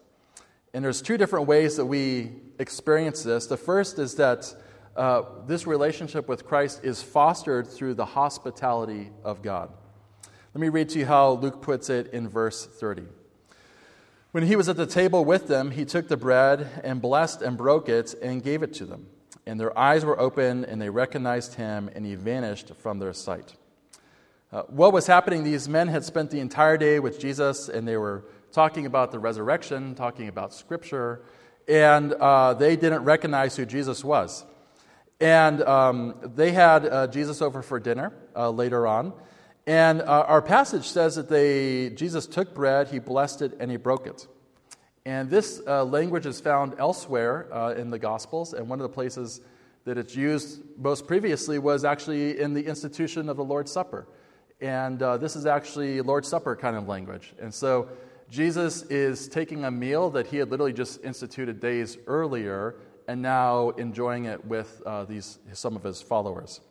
And 0.73 0.83
there's 0.83 1.01
two 1.01 1.17
different 1.17 1.47
ways 1.47 1.75
that 1.77 1.85
we 1.85 2.31
experience 2.57 3.23
this. 3.23 3.47
The 3.47 3.57
first 3.57 3.99
is 3.99 4.15
that 4.15 4.53
uh, 4.95 5.23
this 5.45 5.67
relationship 5.67 6.27
with 6.27 6.45
Christ 6.45 6.81
is 6.83 7.01
fostered 7.01 7.67
through 7.67 7.95
the 7.95 8.05
hospitality 8.05 9.11
of 9.23 9.41
God. 9.41 9.71
Let 10.53 10.61
me 10.61 10.69
read 10.69 10.89
to 10.89 10.99
you 10.99 11.05
how 11.05 11.31
Luke 11.31 11.61
puts 11.61 11.89
it 11.89 12.07
in 12.13 12.27
verse 12.27 12.65
30. 12.65 13.03
When 14.31 14.45
he 14.45 14.55
was 14.55 14.69
at 14.69 14.77
the 14.77 14.85
table 14.85 15.25
with 15.25 15.47
them, 15.47 15.71
he 15.71 15.85
took 15.85 16.07
the 16.07 16.17
bread 16.17 16.81
and 16.83 17.01
blessed 17.01 17.41
and 17.41 17.57
broke 17.57 17.89
it 17.89 18.13
and 18.21 18.43
gave 18.43 18.63
it 18.63 18.73
to 18.75 18.85
them. 18.85 19.07
And 19.45 19.59
their 19.59 19.77
eyes 19.77 20.05
were 20.05 20.19
open 20.19 20.65
and 20.65 20.81
they 20.81 20.89
recognized 20.89 21.55
him, 21.55 21.89
and 21.93 22.05
he 22.05 22.15
vanished 22.15 22.71
from 22.77 22.99
their 22.99 23.13
sight. 23.13 23.55
Uh, 24.53 24.63
what 24.63 24.91
was 24.91 25.07
happening? 25.07 25.45
These 25.45 25.69
men 25.69 25.87
had 25.87 26.03
spent 26.03 26.29
the 26.29 26.41
entire 26.41 26.75
day 26.75 26.99
with 26.99 27.21
Jesus 27.21 27.69
and 27.69 27.87
they 27.87 27.95
were 27.95 28.25
talking 28.51 28.85
about 28.85 29.13
the 29.13 29.19
resurrection, 29.19 29.95
talking 29.95 30.27
about 30.27 30.53
scripture, 30.53 31.21
and 31.69 32.11
uh, 32.11 32.53
they 32.53 32.75
didn't 32.75 33.05
recognize 33.05 33.55
who 33.55 33.65
Jesus 33.65 34.03
was. 34.03 34.43
And 35.21 35.61
um, 35.61 36.15
they 36.35 36.51
had 36.51 36.85
uh, 36.85 37.07
Jesus 37.07 37.41
over 37.41 37.61
for 37.61 37.79
dinner 37.79 38.11
uh, 38.35 38.49
later 38.49 38.85
on. 38.85 39.13
And 39.67 40.01
uh, 40.01 40.25
our 40.27 40.41
passage 40.41 40.85
says 40.85 41.15
that 41.15 41.29
they, 41.29 41.91
Jesus 41.91 42.27
took 42.27 42.53
bread, 42.53 42.89
he 42.89 42.99
blessed 42.99 43.41
it, 43.43 43.53
and 43.57 43.71
he 43.71 43.77
broke 43.77 44.05
it. 44.05 44.27
And 45.05 45.29
this 45.29 45.65
language 45.65 46.25
is 46.25 46.41
found 46.41 46.75
elsewhere 46.77 47.73
in 47.77 47.89
the 47.89 47.97
Gospels, 47.97 48.53
and 48.53 48.67
one 48.67 48.79
of 48.79 48.83
the 48.83 48.93
places 48.93 49.41
that 49.85 49.97
it's 49.97 50.15
used 50.15 50.61
most 50.77 51.07
previously 51.07 51.57
was 51.57 51.85
actually 51.85 52.39
in 52.39 52.53
the 52.53 52.65
institution 52.65 53.29
of 53.29 53.37
the 53.37 53.43
Lord's 53.43 53.71
Supper. 53.71 54.07
And 54.61 55.01
uh, 55.01 55.17
this 55.17 55.35
is 55.35 55.47
actually 55.47 56.01
Lord's 56.01 56.27
Supper 56.27 56.55
kind 56.55 56.75
of 56.75 56.87
language. 56.87 57.33
And 57.41 57.51
so 57.51 57.89
Jesus 58.29 58.83
is 58.83 59.27
taking 59.27 59.65
a 59.65 59.71
meal 59.71 60.11
that 60.11 60.27
he 60.27 60.37
had 60.37 60.51
literally 60.51 60.71
just 60.71 61.03
instituted 61.03 61.59
days 61.59 61.97
earlier 62.05 62.75
and 63.07 63.21
now 63.21 63.71
enjoying 63.71 64.25
it 64.25 64.45
with 64.45 64.81
uh, 64.85 65.03
these, 65.05 65.39
some 65.53 65.75
of 65.75 65.83
his 65.83 66.01
followers. 66.01 66.61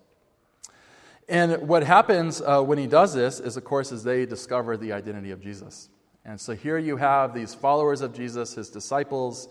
And 1.29 1.69
what 1.69 1.83
happens 1.83 2.41
uh, 2.41 2.63
when 2.63 2.79
he 2.79 2.87
does 2.87 3.13
this 3.13 3.41
is, 3.41 3.57
of 3.57 3.65
course, 3.65 3.93
is 3.93 4.05
they 4.05 4.25
discover 4.25 4.77
the 4.77 4.93
identity 4.93 5.33
of 5.33 5.41
Jesus. 5.41 5.89
And 6.25 6.41
so 6.41 6.55
here 6.55 6.79
you 6.79 6.97
have 6.97 7.35
these 7.35 7.55
followers 7.55 8.03
of 8.03 8.15
Jesus, 8.15 8.55
his 8.55 8.71
disciples. 8.71 9.49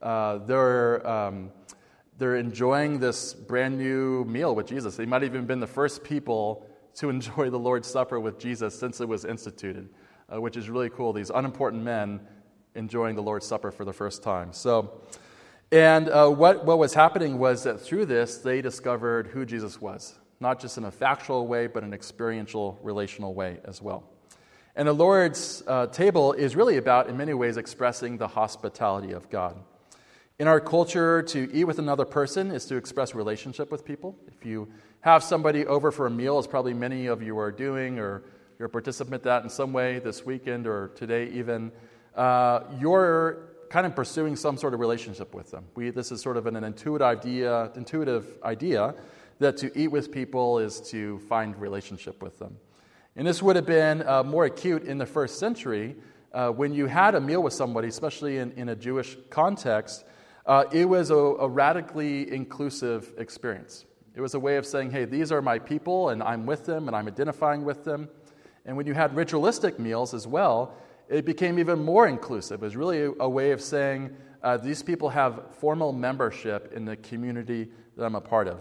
Uh, 0.00 0.38
they're, 0.38 1.06
um, 1.06 1.50
they're 2.18 2.36
enjoying 2.36 3.00
this 3.00 3.34
brand 3.34 3.78
new 3.78 4.24
meal 4.24 4.54
with 4.54 4.66
Jesus. 4.66 4.96
They 4.96 5.06
might 5.06 5.22
have 5.22 5.34
even 5.34 5.46
been 5.46 5.60
the 5.60 5.66
first 5.66 6.02
people 6.02 6.66
to 6.96 7.08
enjoy 7.10 7.50
the 7.50 7.58
Lord's 7.58 7.88
Supper 7.88 8.20
with 8.20 8.38
Jesus 8.38 8.78
since 8.78 9.00
it 9.00 9.08
was 9.08 9.24
instituted, 9.24 9.88
uh, 10.32 10.40
which 10.40 10.56
is 10.56 10.68
really 10.68 10.90
cool. 10.90 11.12
These 11.12 11.30
unimportant 11.30 11.82
men 11.82 12.20
enjoying 12.74 13.16
the 13.16 13.22
Lord's 13.22 13.46
Supper 13.46 13.70
for 13.70 13.84
the 13.84 13.92
first 13.92 14.22
time. 14.22 14.52
So, 14.52 15.00
and 15.70 16.08
uh, 16.08 16.28
what, 16.28 16.64
what 16.64 16.78
was 16.78 16.94
happening 16.94 17.38
was 17.38 17.64
that 17.64 17.80
through 17.80 18.06
this, 18.06 18.38
they 18.38 18.60
discovered 18.60 19.28
who 19.28 19.44
Jesus 19.44 19.80
was 19.80 20.14
not 20.42 20.60
just 20.60 20.76
in 20.76 20.84
a 20.84 20.90
factual 20.90 21.46
way, 21.46 21.68
but 21.68 21.84
an 21.84 21.94
experiential, 21.94 22.78
relational 22.82 23.32
way 23.32 23.60
as 23.64 23.80
well. 23.80 24.02
And 24.74 24.88
the 24.88 24.92
Lord's 24.92 25.62
uh, 25.66 25.86
table 25.86 26.32
is 26.32 26.56
really 26.56 26.78
about, 26.78 27.08
in 27.08 27.16
many 27.16 27.32
ways, 27.32 27.56
expressing 27.56 28.18
the 28.18 28.26
hospitality 28.26 29.12
of 29.12 29.30
God. 29.30 29.56
In 30.42 30.48
our 30.48 30.58
culture, 30.58 31.22
to 31.22 31.48
eat 31.54 31.62
with 31.62 31.78
another 31.78 32.04
person 32.04 32.50
is 32.50 32.64
to 32.64 32.74
express 32.74 33.14
relationship 33.14 33.70
with 33.70 33.84
people. 33.84 34.16
If 34.26 34.44
you 34.44 34.66
have 35.02 35.22
somebody 35.22 35.64
over 35.66 35.92
for 35.92 36.08
a 36.08 36.10
meal, 36.10 36.36
as 36.36 36.48
probably 36.48 36.74
many 36.74 37.06
of 37.06 37.22
you 37.22 37.38
are 37.38 37.52
doing, 37.52 38.00
or 38.00 38.24
you're 38.58 38.66
a 38.66 38.68
participant 38.68 39.22
that 39.22 39.44
in 39.44 39.48
some 39.48 39.72
way 39.72 40.00
this 40.00 40.26
weekend 40.26 40.66
or 40.66 40.88
today 40.96 41.28
even, 41.28 41.70
uh, 42.16 42.62
you're 42.80 43.50
kind 43.70 43.86
of 43.86 43.94
pursuing 43.94 44.34
some 44.34 44.56
sort 44.56 44.74
of 44.74 44.80
relationship 44.80 45.32
with 45.32 45.52
them. 45.52 45.64
We, 45.76 45.90
this 45.90 46.10
is 46.10 46.20
sort 46.20 46.36
of 46.36 46.48
an, 46.48 46.56
an 46.56 46.64
intuitive 46.64 47.06
idea, 47.06 47.70
intuitive 47.76 48.26
idea 48.42 48.96
that 49.38 49.56
to 49.58 49.70
eat 49.78 49.92
with 49.92 50.10
people 50.10 50.58
is 50.58 50.80
to 50.90 51.20
find 51.28 51.56
relationship 51.56 52.20
with 52.20 52.40
them. 52.40 52.56
And 53.14 53.28
this 53.28 53.44
would 53.44 53.54
have 53.54 53.66
been 53.66 54.02
uh, 54.08 54.24
more 54.24 54.46
acute 54.46 54.82
in 54.82 54.98
the 54.98 55.06
first 55.06 55.38
century 55.38 55.94
uh, 56.32 56.48
when 56.50 56.72
you 56.72 56.86
had 56.86 57.14
a 57.14 57.20
meal 57.20 57.44
with 57.44 57.52
somebody, 57.52 57.86
especially 57.86 58.38
in, 58.38 58.50
in 58.54 58.70
a 58.70 58.74
Jewish 58.74 59.16
context. 59.30 60.04
Uh, 60.44 60.64
it 60.72 60.88
was 60.88 61.10
a, 61.10 61.14
a, 61.14 61.48
radically 61.48 62.32
inclusive 62.32 63.12
experience. 63.18 63.84
It 64.14 64.20
was 64.20 64.34
a 64.34 64.40
way 64.40 64.56
of 64.56 64.66
saying, 64.66 64.90
hey, 64.90 65.04
these 65.04 65.30
are 65.30 65.40
my 65.40 65.58
people, 65.58 66.08
and 66.08 66.22
I'm 66.22 66.46
with 66.46 66.66
them, 66.66 66.88
and 66.88 66.96
I'm 66.96 67.06
identifying 67.06 67.64
with 67.64 67.84
them. 67.84 68.08
And 68.66 68.76
when 68.76 68.86
you 68.86 68.94
had 68.94 69.14
ritualistic 69.14 69.78
meals 69.78 70.14
as 70.14 70.26
well, 70.26 70.74
it 71.08 71.24
became 71.24 71.58
even 71.58 71.84
more 71.84 72.08
inclusive. 72.08 72.62
It 72.62 72.66
was 72.66 72.76
really 72.76 73.02
a, 73.02 73.12
a 73.20 73.28
way 73.28 73.52
of 73.52 73.60
saying, 73.60 74.16
uh, 74.42 74.56
these 74.56 74.82
people 74.82 75.08
have 75.10 75.54
formal 75.54 75.92
membership 75.92 76.72
in 76.74 76.84
the 76.84 76.96
community 76.96 77.68
that 77.96 78.04
I'm 78.04 78.16
a 78.16 78.20
part 78.20 78.48
of. 78.48 78.60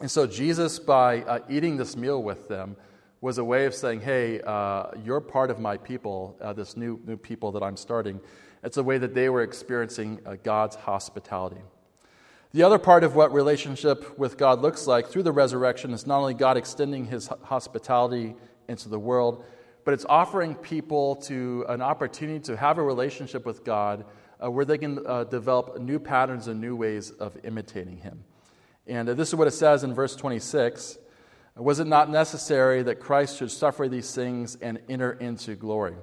And 0.00 0.10
so, 0.10 0.26
Jesus, 0.26 0.78
by 0.78 1.22
uh, 1.22 1.40
eating 1.48 1.76
this 1.76 1.96
meal 1.96 2.22
with 2.22 2.48
them, 2.48 2.76
was 3.20 3.38
a 3.38 3.44
way 3.44 3.66
of 3.66 3.74
saying, 3.74 4.00
Hey, 4.00 4.40
uh, 4.40 4.86
you're 5.04 5.20
part 5.20 5.50
of 5.50 5.58
my 5.58 5.76
people, 5.76 6.36
uh, 6.40 6.52
this 6.52 6.76
new, 6.76 7.00
new 7.06 7.16
people 7.16 7.52
that 7.52 7.62
I'm 7.62 7.76
starting. 7.76 8.20
It's 8.62 8.76
a 8.76 8.82
way 8.82 8.98
that 8.98 9.14
they 9.14 9.28
were 9.28 9.42
experiencing 9.42 10.20
uh, 10.24 10.36
God's 10.42 10.76
hospitality. 10.76 11.60
The 12.52 12.62
other 12.62 12.78
part 12.78 13.02
of 13.02 13.14
what 13.14 13.32
relationship 13.32 14.18
with 14.18 14.36
God 14.36 14.60
looks 14.60 14.86
like 14.86 15.08
through 15.08 15.22
the 15.22 15.32
resurrection 15.32 15.92
is 15.92 16.06
not 16.06 16.18
only 16.18 16.34
God 16.34 16.56
extending 16.56 17.06
his 17.06 17.28
hospitality 17.42 18.36
into 18.68 18.88
the 18.88 18.98
world, 18.98 19.44
but 19.84 19.94
it's 19.94 20.04
offering 20.08 20.54
people 20.54 21.16
to 21.16 21.64
an 21.68 21.80
opportunity 21.80 22.40
to 22.40 22.56
have 22.56 22.78
a 22.78 22.82
relationship 22.82 23.46
with 23.46 23.64
God 23.64 24.04
uh, 24.42 24.50
where 24.50 24.64
they 24.64 24.78
can 24.78 25.04
uh, 25.06 25.24
develop 25.24 25.80
new 25.80 25.98
patterns 25.98 26.46
and 26.46 26.60
new 26.60 26.76
ways 26.76 27.10
of 27.10 27.36
imitating 27.42 27.96
him. 27.96 28.22
And 28.86 29.08
uh, 29.08 29.14
this 29.14 29.28
is 29.28 29.34
what 29.34 29.48
it 29.48 29.52
says 29.52 29.82
in 29.82 29.94
verse 29.94 30.14
26 30.14 30.98
Was 31.56 31.80
it 31.80 31.86
not 31.86 32.10
necessary 32.10 32.82
that 32.82 33.00
Christ 33.00 33.38
should 33.38 33.50
suffer 33.50 33.88
these 33.88 34.14
things 34.14 34.56
and 34.60 34.78
enter 34.88 35.12
into 35.12 35.54
glory? 35.54 35.94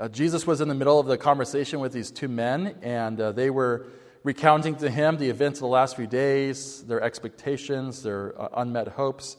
Uh, 0.00 0.08
Jesus 0.08 0.46
was 0.46 0.62
in 0.62 0.68
the 0.68 0.74
middle 0.74 0.98
of 0.98 1.06
the 1.06 1.18
conversation 1.18 1.78
with 1.78 1.92
these 1.92 2.10
two 2.10 2.26
men, 2.26 2.74
and 2.80 3.20
uh, 3.20 3.32
they 3.32 3.50
were 3.50 3.88
recounting 4.22 4.74
to 4.76 4.88
him 4.88 5.18
the 5.18 5.28
events 5.28 5.58
of 5.58 5.60
the 5.60 5.68
last 5.68 5.94
few 5.94 6.06
days, 6.06 6.82
their 6.84 7.02
expectations, 7.02 8.02
their 8.02 8.40
uh, 8.40 8.48
unmet 8.54 8.88
hopes. 8.88 9.36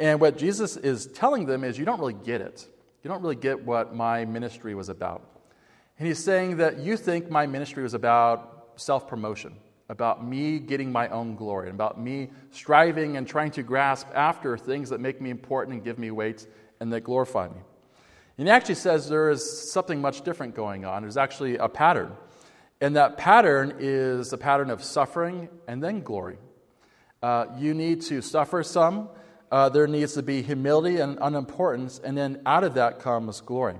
And 0.00 0.18
what 0.18 0.36
Jesus 0.36 0.76
is 0.76 1.06
telling 1.06 1.46
them 1.46 1.62
is, 1.62 1.78
You 1.78 1.84
don't 1.84 2.00
really 2.00 2.14
get 2.14 2.40
it. 2.40 2.66
You 3.04 3.10
don't 3.10 3.22
really 3.22 3.36
get 3.36 3.64
what 3.64 3.94
my 3.94 4.24
ministry 4.24 4.74
was 4.74 4.88
about. 4.88 5.22
And 6.00 6.08
he's 6.08 6.18
saying 6.18 6.56
that 6.56 6.78
you 6.78 6.96
think 6.96 7.30
my 7.30 7.46
ministry 7.46 7.84
was 7.84 7.94
about 7.94 8.72
self 8.74 9.06
promotion 9.06 9.54
about 9.88 10.26
me 10.26 10.58
getting 10.58 10.90
my 10.90 11.06
own 11.08 11.36
glory, 11.36 11.68
and 11.68 11.76
about 11.76 12.00
me 12.00 12.30
striving 12.50 13.18
and 13.18 13.28
trying 13.28 13.50
to 13.52 13.62
grasp 13.62 14.08
after 14.14 14.56
things 14.56 14.88
that 14.88 15.00
make 15.00 15.20
me 15.20 15.30
important 15.30 15.74
and 15.74 15.84
give 15.84 15.98
me 15.98 16.10
weight 16.10 16.46
and 16.80 16.92
that 16.92 17.02
glorify 17.02 17.46
me. 17.46 17.60
And 18.38 18.48
he 18.48 18.50
actually 18.52 18.76
says 18.76 19.08
there 19.08 19.30
is 19.30 19.70
something 19.70 20.00
much 20.00 20.22
different 20.22 20.54
going 20.54 20.84
on. 20.84 21.02
There's 21.02 21.16
actually 21.16 21.56
a 21.56 21.68
pattern. 21.68 22.12
And 22.80 22.96
that 22.96 23.16
pattern 23.16 23.76
is 23.78 24.32
a 24.32 24.38
pattern 24.38 24.70
of 24.70 24.82
suffering 24.82 25.48
and 25.68 25.82
then 25.82 26.02
glory. 26.02 26.38
Uh, 27.22 27.46
you 27.56 27.74
need 27.74 28.00
to 28.02 28.20
suffer 28.20 28.62
some, 28.64 29.08
uh, 29.52 29.68
there 29.68 29.86
needs 29.86 30.14
to 30.14 30.22
be 30.22 30.42
humility 30.42 30.98
and 30.98 31.18
unimportance, 31.20 32.00
and 32.02 32.18
then 32.18 32.40
out 32.46 32.64
of 32.64 32.74
that 32.74 32.98
comes 32.98 33.40
glory. 33.40 33.76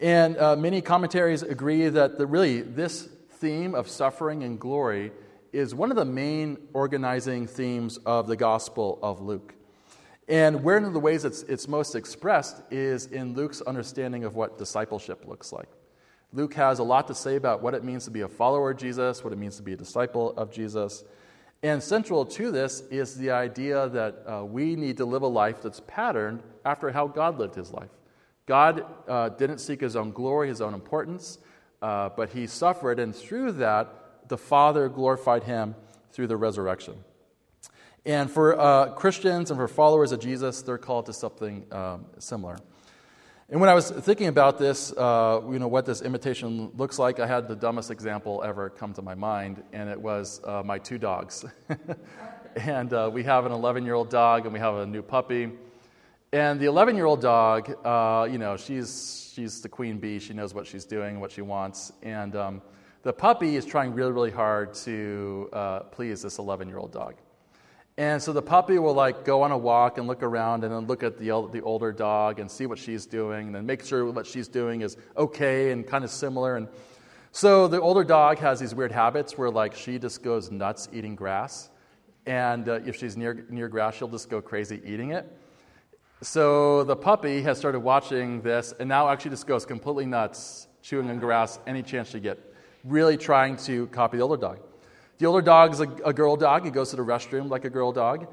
And 0.00 0.36
uh, 0.38 0.56
many 0.56 0.80
commentaries 0.80 1.42
agree 1.42 1.88
that 1.88 2.18
the, 2.18 2.26
really 2.26 2.62
this 2.62 3.08
theme 3.32 3.74
of 3.74 3.88
suffering 3.88 4.42
and 4.42 4.58
glory 4.58 5.12
is 5.52 5.74
one 5.74 5.90
of 5.90 5.96
the 5.96 6.04
main 6.04 6.58
organizing 6.72 7.46
themes 7.46 7.98
of 7.98 8.26
the 8.26 8.36
Gospel 8.36 8.98
of 9.02 9.20
Luke. 9.20 9.54
And 10.28 10.62
one 10.62 10.84
of 10.84 10.92
the 10.92 11.00
ways 11.00 11.24
it's, 11.24 11.42
it's 11.44 11.66
most 11.66 11.94
expressed 11.94 12.60
is 12.70 13.06
in 13.06 13.34
Luke's 13.34 13.62
understanding 13.62 14.24
of 14.24 14.34
what 14.34 14.58
discipleship 14.58 15.26
looks 15.26 15.52
like. 15.52 15.68
Luke 16.34 16.52
has 16.54 16.78
a 16.78 16.82
lot 16.82 17.08
to 17.08 17.14
say 17.14 17.36
about 17.36 17.62
what 17.62 17.72
it 17.72 17.82
means 17.82 18.04
to 18.04 18.10
be 18.10 18.20
a 18.20 18.28
follower 18.28 18.72
of 18.72 18.76
Jesus, 18.76 19.24
what 19.24 19.32
it 19.32 19.38
means 19.38 19.56
to 19.56 19.62
be 19.62 19.72
a 19.72 19.76
disciple 19.76 20.34
of 20.36 20.52
Jesus. 20.52 21.04
And 21.62 21.82
central 21.82 22.26
to 22.26 22.50
this 22.50 22.82
is 22.90 23.16
the 23.16 23.30
idea 23.30 23.88
that 23.88 24.22
uh, 24.26 24.44
we 24.44 24.76
need 24.76 24.98
to 24.98 25.06
live 25.06 25.22
a 25.22 25.26
life 25.28 25.62
that's 25.62 25.80
patterned 25.86 26.42
after 26.64 26.90
how 26.90 27.06
God 27.06 27.38
lived 27.38 27.54
his 27.54 27.72
life. 27.72 27.88
God 28.44 28.84
uh, 29.08 29.30
didn't 29.30 29.58
seek 29.58 29.80
his 29.80 29.96
own 29.96 30.12
glory, 30.12 30.48
his 30.48 30.60
own 30.60 30.74
importance, 30.74 31.38
uh, 31.80 32.10
but 32.10 32.30
he 32.30 32.46
suffered, 32.46 32.98
and 32.98 33.16
through 33.16 33.52
that, 33.52 34.28
the 34.28 34.38
Father 34.38 34.88
glorified 34.90 35.44
him 35.44 35.74
through 36.12 36.26
the 36.26 36.36
resurrection. 36.36 36.94
And 38.08 38.30
for 38.30 38.58
uh, 38.58 38.92
Christians 38.92 39.50
and 39.50 39.58
for 39.58 39.68
followers 39.68 40.12
of 40.12 40.20
Jesus, 40.20 40.62
they're 40.62 40.78
called 40.78 41.04
to 41.06 41.12
something 41.12 41.66
um, 41.70 42.06
similar. 42.18 42.56
And 43.50 43.60
when 43.60 43.68
I 43.68 43.74
was 43.74 43.90
thinking 43.90 44.28
about 44.28 44.58
this, 44.58 44.92
uh, 44.92 45.42
you 45.50 45.58
know, 45.58 45.68
what 45.68 45.84
this 45.84 46.00
imitation 46.00 46.70
looks 46.78 46.98
like, 46.98 47.20
I 47.20 47.26
had 47.26 47.48
the 47.48 47.54
dumbest 47.54 47.90
example 47.90 48.42
ever 48.42 48.70
come 48.70 48.94
to 48.94 49.02
my 49.02 49.14
mind, 49.14 49.62
and 49.74 49.90
it 49.90 50.00
was 50.00 50.40
uh, 50.44 50.62
my 50.64 50.78
two 50.78 50.96
dogs. 50.96 51.44
and 52.56 52.94
uh, 52.94 53.10
we 53.12 53.24
have 53.24 53.44
an 53.44 53.52
11 53.52 53.84
year 53.84 53.92
old 53.92 54.08
dog, 54.08 54.46
and 54.46 54.54
we 54.54 54.58
have 54.58 54.76
a 54.76 54.86
new 54.86 55.02
puppy. 55.02 55.50
And 56.32 56.58
the 56.58 56.64
11 56.64 56.96
year 56.96 57.04
old 57.04 57.20
dog, 57.20 57.76
uh, 57.84 58.26
you 58.30 58.38
know, 58.38 58.56
she's, 58.56 59.30
she's 59.34 59.60
the 59.60 59.68
queen 59.68 59.98
bee. 59.98 60.18
She 60.18 60.32
knows 60.32 60.54
what 60.54 60.66
she's 60.66 60.86
doing, 60.86 61.20
what 61.20 61.30
she 61.30 61.42
wants. 61.42 61.92
And 62.02 62.34
um, 62.36 62.62
the 63.02 63.12
puppy 63.12 63.56
is 63.56 63.66
trying 63.66 63.92
really, 63.92 64.12
really 64.12 64.30
hard 64.30 64.72
to 64.84 65.50
uh, 65.52 65.80
please 65.80 66.22
this 66.22 66.38
11 66.38 66.68
year 66.68 66.78
old 66.78 66.90
dog. 66.90 67.16
And 67.98 68.22
so 68.22 68.32
the 68.32 68.40
puppy 68.40 68.78
will 68.78 68.94
like 68.94 69.24
go 69.24 69.42
on 69.42 69.50
a 69.50 69.58
walk 69.58 69.98
and 69.98 70.06
look 70.06 70.22
around 70.22 70.62
and 70.62 70.72
then 70.72 70.86
look 70.86 71.02
at 71.02 71.18
the, 71.18 71.48
the 71.50 71.60
older 71.62 71.90
dog 71.90 72.38
and 72.38 72.48
see 72.48 72.64
what 72.64 72.78
she's 72.78 73.06
doing 73.06 73.48
and 73.48 73.54
then 73.56 73.66
make 73.66 73.84
sure 73.84 74.08
what 74.12 74.24
she's 74.24 74.46
doing 74.46 74.82
is 74.82 74.96
okay 75.16 75.72
and 75.72 75.84
kind 75.84 76.04
of 76.04 76.10
similar. 76.10 76.56
And 76.56 76.68
so 77.32 77.66
the 77.66 77.80
older 77.80 78.04
dog 78.04 78.38
has 78.38 78.60
these 78.60 78.72
weird 78.72 78.92
habits 78.92 79.36
where 79.36 79.50
like 79.50 79.74
she 79.74 79.98
just 79.98 80.22
goes 80.22 80.52
nuts 80.52 80.88
eating 80.92 81.16
grass. 81.16 81.70
And 82.24 82.68
uh, 82.68 82.74
if 82.86 82.94
she's 82.94 83.16
near, 83.16 83.44
near 83.50 83.66
grass, 83.66 83.96
she'll 83.96 84.06
just 84.06 84.30
go 84.30 84.40
crazy 84.40 84.80
eating 84.84 85.10
it. 85.10 85.36
So 86.22 86.84
the 86.84 86.94
puppy 86.94 87.42
has 87.42 87.58
started 87.58 87.80
watching 87.80 88.42
this 88.42 88.72
and 88.78 88.88
now 88.88 89.08
actually 89.08 89.32
just 89.32 89.48
goes 89.48 89.66
completely 89.66 90.06
nuts 90.06 90.68
chewing 90.82 91.10
on 91.10 91.18
grass 91.18 91.58
any 91.66 91.82
chance 91.82 92.10
she 92.10 92.20
get, 92.20 92.38
really 92.84 93.16
trying 93.16 93.56
to 93.56 93.88
copy 93.88 94.18
the 94.18 94.22
older 94.22 94.36
dog. 94.36 94.60
The 95.18 95.26
older 95.26 95.42
dog 95.42 95.72
is 95.72 95.80
a, 95.80 95.88
a 96.04 96.12
girl 96.12 96.36
dog. 96.36 96.64
He 96.64 96.70
goes 96.70 96.90
to 96.90 96.96
the 96.96 97.04
restroom 97.04 97.50
like 97.50 97.64
a 97.64 97.70
girl 97.70 97.90
dog. 97.90 98.28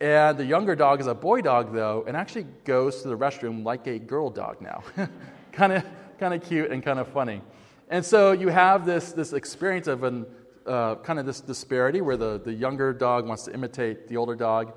And 0.00 0.36
the 0.36 0.44
younger 0.44 0.76
dog 0.76 1.00
is 1.00 1.06
a 1.06 1.14
boy 1.14 1.40
dog, 1.40 1.72
though, 1.72 2.04
and 2.06 2.14
actually 2.14 2.46
goes 2.64 3.00
to 3.02 3.08
the 3.08 3.16
restroom 3.16 3.64
like 3.64 3.86
a 3.86 3.98
girl 3.98 4.28
dog 4.28 4.60
now. 4.60 4.84
kind 5.52 5.72
of 5.72 5.84
kind 6.18 6.34
of 6.34 6.42
cute 6.42 6.70
and 6.70 6.82
kind 6.82 6.98
of 6.98 7.08
funny. 7.08 7.40
And 7.88 8.04
so 8.04 8.32
you 8.32 8.48
have 8.48 8.84
this, 8.84 9.12
this 9.12 9.32
experience 9.32 9.86
of 9.86 10.02
an, 10.02 10.26
uh, 10.66 10.96
kind 10.96 11.18
of 11.18 11.26
this 11.26 11.40
disparity 11.40 12.00
where 12.00 12.16
the, 12.16 12.38
the 12.38 12.52
younger 12.52 12.92
dog 12.92 13.26
wants 13.26 13.44
to 13.44 13.54
imitate 13.54 14.08
the 14.08 14.16
older 14.16 14.34
dog. 14.34 14.74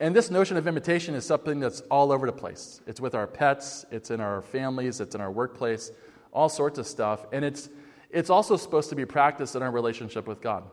And 0.00 0.14
this 0.14 0.30
notion 0.30 0.56
of 0.56 0.66
imitation 0.66 1.14
is 1.14 1.24
something 1.24 1.60
that's 1.60 1.80
all 1.90 2.10
over 2.12 2.26
the 2.26 2.32
place. 2.32 2.80
It's 2.86 3.00
with 3.00 3.14
our 3.14 3.26
pets, 3.26 3.84
it's 3.90 4.10
in 4.10 4.20
our 4.20 4.42
families, 4.42 5.00
it's 5.00 5.14
in 5.14 5.20
our 5.20 5.30
workplace, 5.30 5.90
all 6.32 6.48
sorts 6.48 6.78
of 6.78 6.86
stuff. 6.86 7.26
And 7.32 7.44
it's, 7.44 7.68
it's 8.10 8.30
also 8.30 8.56
supposed 8.56 8.90
to 8.90 8.96
be 8.96 9.04
practiced 9.04 9.56
in 9.56 9.62
our 9.62 9.70
relationship 9.70 10.26
with 10.26 10.40
God 10.40 10.64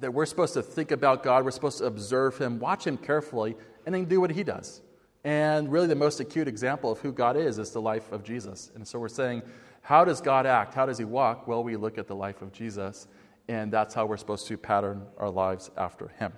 that 0.00 0.12
we're 0.12 0.26
supposed 0.26 0.54
to 0.54 0.62
think 0.62 0.90
about 0.90 1.22
God, 1.22 1.44
we're 1.44 1.50
supposed 1.50 1.78
to 1.78 1.84
observe 1.84 2.38
Him, 2.38 2.58
watch 2.58 2.86
Him 2.86 2.96
carefully, 2.96 3.56
and 3.84 3.94
then 3.94 4.04
do 4.04 4.20
what 4.20 4.30
He 4.30 4.44
does. 4.44 4.82
And 5.24 5.70
really, 5.70 5.86
the 5.86 5.96
most 5.96 6.20
acute 6.20 6.48
example 6.48 6.92
of 6.92 7.00
who 7.00 7.12
God 7.12 7.36
is 7.36 7.58
is 7.58 7.70
the 7.70 7.80
life 7.80 8.12
of 8.12 8.22
Jesus. 8.22 8.70
And 8.74 8.86
so 8.86 8.98
we're 8.98 9.08
saying, 9.08 9.42
how 9.82 10.04
does 10.04 10.20
God 10.20 10.46
act? 10.46 10.74
How 10.74 10.86
does 10.86 10.98
He 10.98 11.04
walk? 11.04 11.48
Well, 11.48 11.64
we 11.64 11.76
look 11.76 11.98
at 11.98 12.06
the 12.06 12.14
life 12.14 12.42
of 12.42 12.52
Jesus, 12.52 13.08
and 13.48 13.72
that's 13.72 13.94
how 13.94 14.06
we're 14.06 14.16
supposed 14.16 14.46
to 14.48 14.56
pattern 14.56 15.06
our 15.18 15.30
lives 15.30 15.70
after 15.76 16.08
Him. 16.18 16.32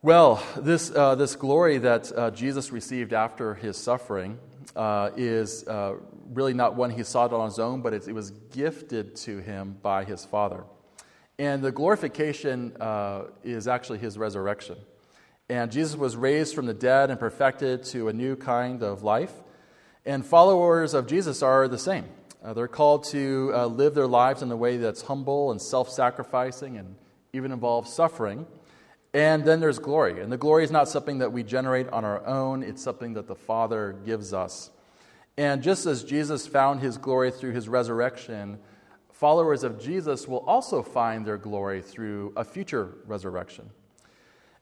Well, 0.00 0.40
this, 0.56 0.92
uh, 0.94 1.16
this 1.16 1.34
glory 1.34 1.78
that 1.78 2.12
uh, 2.16 2.30
Jesus 2.30 2.70
received 2.70 3.12
after 3.12 3.54
his 3.54 3.76
suffering 3.76 4.38
uh, 4.76 5.10
is 5.16 5.66
uh, 5.66 5.94
really 6.32 6.54
not 6.54 6.76
one 6.76 6.90
he 6.90 7.02
sought 7.02 7.32
on 7.32 7.48
his 7.48 7.58
own, 7.58 7.82
but 7.82 7.92
it, 7.92 8.06
it 8.06 8.12
was 8.12 8.30
gifted 8.52 9.16
to 9.16 9.38
him 9.38 9.76
by 9.82 10.04
his 10.04 10.24
Father. 10.24 10.62
And 11.38 11.62
the 11.62 11.70
glorification 11.70 12.76
uh, 12.80 13.24
is 13.44 13.68
actually 13.68 13.98
his 13.98 14.18
resurrection. 14.18 14.76
And 15.48 15.70
Jesus 15.70 15.96
was 15.96 16.16
raised 16.16 16.54
from 16.54 16.66
the 16.66 16.74
dead 16.74 17.10
and 17.10 17.18
perfected 17.18 17.84
to 17.84 18.08
a 18.08 18.12
new 18.12 18.36
kind 18.36 18.82
of 18.82 19.02
life. 19.02 19.32
And 20.04 20.26
followers 20.26 20.94
of 20.94 21.06
Jesus 21.06 21.42
are 21.42 21.68
the 21.68 21.78
same. 21.78 22.06
Uh, 22.42 22.54
they're 22.54 22.68
called 22.68 23.04
to 23.04 23.52
uh, 23.54 23.66
live 23.66 23.94
their 23.94 24.06
lives 24.06 24.42
in 24.42 24.50
a 24.50 24.56
way 24.56 24.76
that's 24.76 25.02
humble 25.02 25.50
and 25.50 25.60
self 25.60 25.90
sacrificing 25.90 26.76
and 26.76 26.96
even 27.32 27.52
involves 27.52 27.92
suffering. 27.92 28.46
And 29.14 29.44
then 29.44 29.60
there's 29.60 29.78
glory. 29.78 30.20
And 30.20 30.30
the 30.30 30.36
glory 30.36 30.64
is 30.64 30.70
not 30.70 30.88
something 30.88 31.18
that 31.18 31.32
we 31.32 31.42
generate 31.42 31.88
on 31.88 32.04
our 32.04 32.24
own, 32.26 32.62
it's 32.62 32.82
something 32.82 33.14
that 33.14 33.26
the 33.26 33.34
Father 33.34 33.96
gives 34.04 34.32
us. 34.32 34.70
And 35.36 35.62
just 35.62 35.86
as 35.86 36.04
Jesus 36.04 36.46
found 36.46 36.80
his 36.80 36.98
glory 36.98 37.30
through 37.30 37.52
his 37.52 37.68
resurrection, 37.68 38.58
followers 39.18 39.64
of 39.64 39.80
Jesus 39.80 40.28
will 40.28 40.44
also 40.46 40.80
find 40.80 41.26
their 41.26 41.36
glory 41.36 41.82
through 41.82 42.32
a 42.36 42.44
future 42.44 42.94
resurrection. 43.04 43.68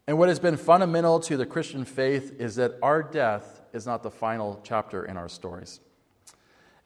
And 0.06 0.16
what 0.16 0.30
has 0.30 0.38
been 0.38 0.56
fundamental 0.56 1.20
to 1.20 1.36
the 1.36 1.44
Christian 1.44 1.84
faith 1.84 2.40
is 2.40 2.56
that 2.56 2.72
our 2.82 3.02
death 3.02 3.60
is 3.74 3.84
not 3.84 4.02
the 4.02 4.10
final 4.10 4.58
chapter 4.64 5.04
in 5.04 5.18
our 5.18 5.28
stories. 5.28 5.80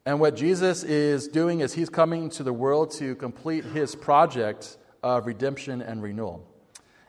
And 0.05 0.19
what 0.19 0.35
Jesus 0.35 0.83
is 0.83 1.29
doing 1.29 1.61
is 1.61 1.73
he's 1.73 1.89
coming 1.89 2.29
to 2.31 2.43
the 2.43 2.53
world 2.53 2.91
to 2.95 3.15
complete 3.15 3.65
his 3.67 3.95
project 3.95 4.77
of 5.05 5.27
redemption 5.27 5.81
and 5.81 6.03
renewal. 6.03 6.45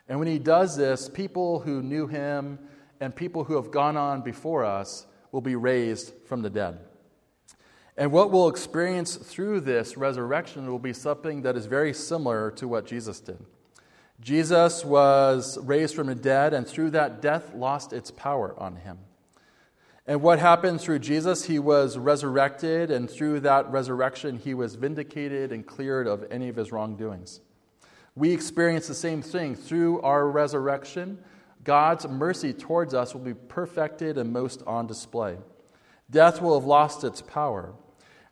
And 0.07 0.19
when 0.19 0.27
he 0.27 0.37
does 0.37 0.77
this, 0.77 1.09
people 1.09 1.61
who 1.61 1.81
knew 1.81 2.05
him 2.05 2.59
and 2.99 3.15
people 3.15 3.45
who 3.45 3.55
have 3.55 3.71
gone 3.71 3.97
on 3.97 4.21
before 4.21 4.63
us 4.63 5.07
will 5.31 5.41
be 5.41 5.55
raised 5.55 6.13
from 6.27 6.43
the 6.43 6.51
dead. 6.51 6.77
And 7.97 8.11
what 8.11 8.31
we'll 8.31 8.47
experience 8.47 9.15
through 9.15 9.61
this 9.61 9.97
resurrection 9.97 10.69
will 10.69 10.79
be 10.79 10.93
something 10.93 11.41
that 11.41 11.57
is 11.57 11.65
very 11.65 11.93
similar 11.93 12.51
to 12.51 12.67
what 12.67 12.85
Jesus 12.85 13.19
did. 13.19 13.43
Jesus 14.21 14.85
was 14.85 15.57
raised 15.59 15.95
from 15.95 16.07
the 16.07 16.15
dead, 16.15 16.53
and 16.53 16.67
through 16.67 16.91
that, 16.91 17.21
death 17.21 17.53
lost 17.55 17.91
its 17.91 18.11
power 18.11 18.53
on 18.57 18.75
him. 18.77 18.99
And 20.07 20.21
what 20.21 20.39
happened 20.39 20.81
through 20.81 20.99
Jesus? 20.99 21.45
He 21.45 21.59
was 21.59 21.97
resurrected, 21.97 22.91
and 22.91 23.09
through 23.09 23.41
that 23.41 23.71
resurrection, 23.71 24.37
he 24.37 24.53
was 24.53 24.75
vindicated 24.75 25.51
and 25.51 25.65
cleared 25.65 26.07
of 26.07 26.25
any 26.31 26.49
of 26.49 26.55
his 26.55 26.71
wrongdoings. 26.71 27.41
We 28.15 28.31
experience 28.31 28.87
the 28.87 28.95
same 28.95 29.21
thing. 29.21 29.55
Through 29.55 30.01
our 30.01 30.27
resurrection, 30.27 31.19
God's 31.63 32.07
mercy 32.07 32.53
towards 32.53 32.93
us 32.93 33.13
will 33.13 33.21
be 33.21 33.33
perfected 33.33 34.17
and 34.17 34.33
most 34.33 34.63
on 34.67 34.87
display. 34.87 35.37
Death 36.09 36.41
will 36.41 36.59
have 36.59 36.67
lost 36.67 37.03
its 37.03 37.21
power. 37.21 37.73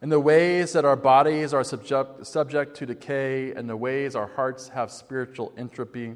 And 0.01 0.11
the 0.11 0.19
ways 0.19 0.73
that 0.73 0.85
our 0.85 0.95
bodies 0.95 1.53
are 1.53 1.63
subject, 1.63 2.25
subject 2.25 2.77
to 2.77 2.85
decay, 2.85 3.51
and 3.51 3.69
the 3.69 3.75
ways 3.75 4.15
our 4.15 4.27
hearts 4.27 4.69
have 4.69 4.91
spiritual 4.91 5.51
entropy, 5.57 6.15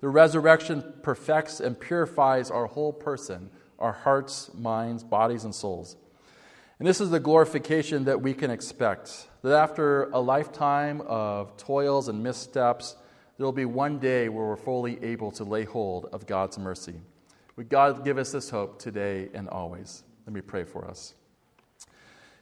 the 0.00 0.08
resurrection 0.08 0.82
perfects 1.02 1.60
and 1.60 1.78
purifies 1.78 2.50
our 2.50 2.66
whole 2.66 2.92
person, 2.92 3.50
our 3.78 3.92
hearts, 3.92 4.50
minds, 4.54 5.04
bodies, 5.04 5.44
and 5.44 5.54
souls. 5.54 5.96
And 6.80 6.88
this 6.88 7.00
is 7.00 7.10
the 7.10 7.20
glorification 7.20 8.04
that 8.04 8.20
we 8.20 8.34
can 8.34 8.50
expect 8.50 9.28
that 9.42 9.52
after 9.52 10.04
a 10.10 10.18
lifetime 10.18 11.02
of 11.02 11.56
toils 11.56 12.08
and 12.08 12.22
missteps, 12.22 12.96
there 13.36 13.44
will 13.44 13.52
be 13.52 13.64
one 13.64 13.98
day 13.98 14.28
where 14.28 14.46
we're 14.46 14.56
fully 14.56 15.02
able 15.04 15.30
to 15.32 15.44
lay 15.44 15.64
hold 15.64 16.06
of 16.12 16.26
God's 16.26 16.58
mercy. 16.58 16.94
Would 17.56 17.68
God 17.68 18.04
give 18.04 18.18
us 18.18 18.32
this 18.32 18.50
hope 18.50 18.78
today 18.78 19.28
and 19.34 19.48
always? 19.48 20.02
Let 20.26 20.34
me 20.34 20.40
pray 20.40 20.64
for 20.64 20.86
us. 20.86 21.14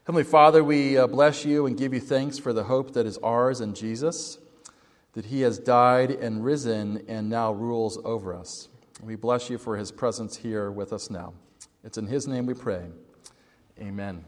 Heavenly 0.09 0.25
Father, 0.25 0.65
we 0.65 0.97
uh, 0.97 1.07
bless 1.07 1.45
you 1.45 1.67
and 1.67 1.77
give 1.77 1.93
you 1.93 2.01
thanks 2.01 2.39
for 2.39 2.55
the 2.55 2.65
hope 2.65 2.95
that 2.95 3.05
is 3.05 3.19
ours 3.19 3.61
in 3.61 3.75
Jesus, 3.75 4.39
that 5.13 5.27
he 5.27 5.43
has 5.43 5.59
died 5.59 6.11
and 6.11 6.43
risen 6.43 7.05
and 7.09 7.29
now 7.29 7.53
rules 7.53 7.99
over 8.07 8.33
us. 8.33 8.71
We 9.03 9.17
bless 9.17 9.51
you 9.51 9.59
for 9.59 9.77
his 9.77 9.93
presence 9.93 10.35
here 10.35 10.71
with 10.71 10.95
us 10.95 11.11
now. 11.11 11.35
It's 11.85 11.99
in 11.99 12.07
his 12.07 12.27
name 12.27 12.47
we 12.47 12.55
pray. 12.55 12.87
Amen. 13.79 14.25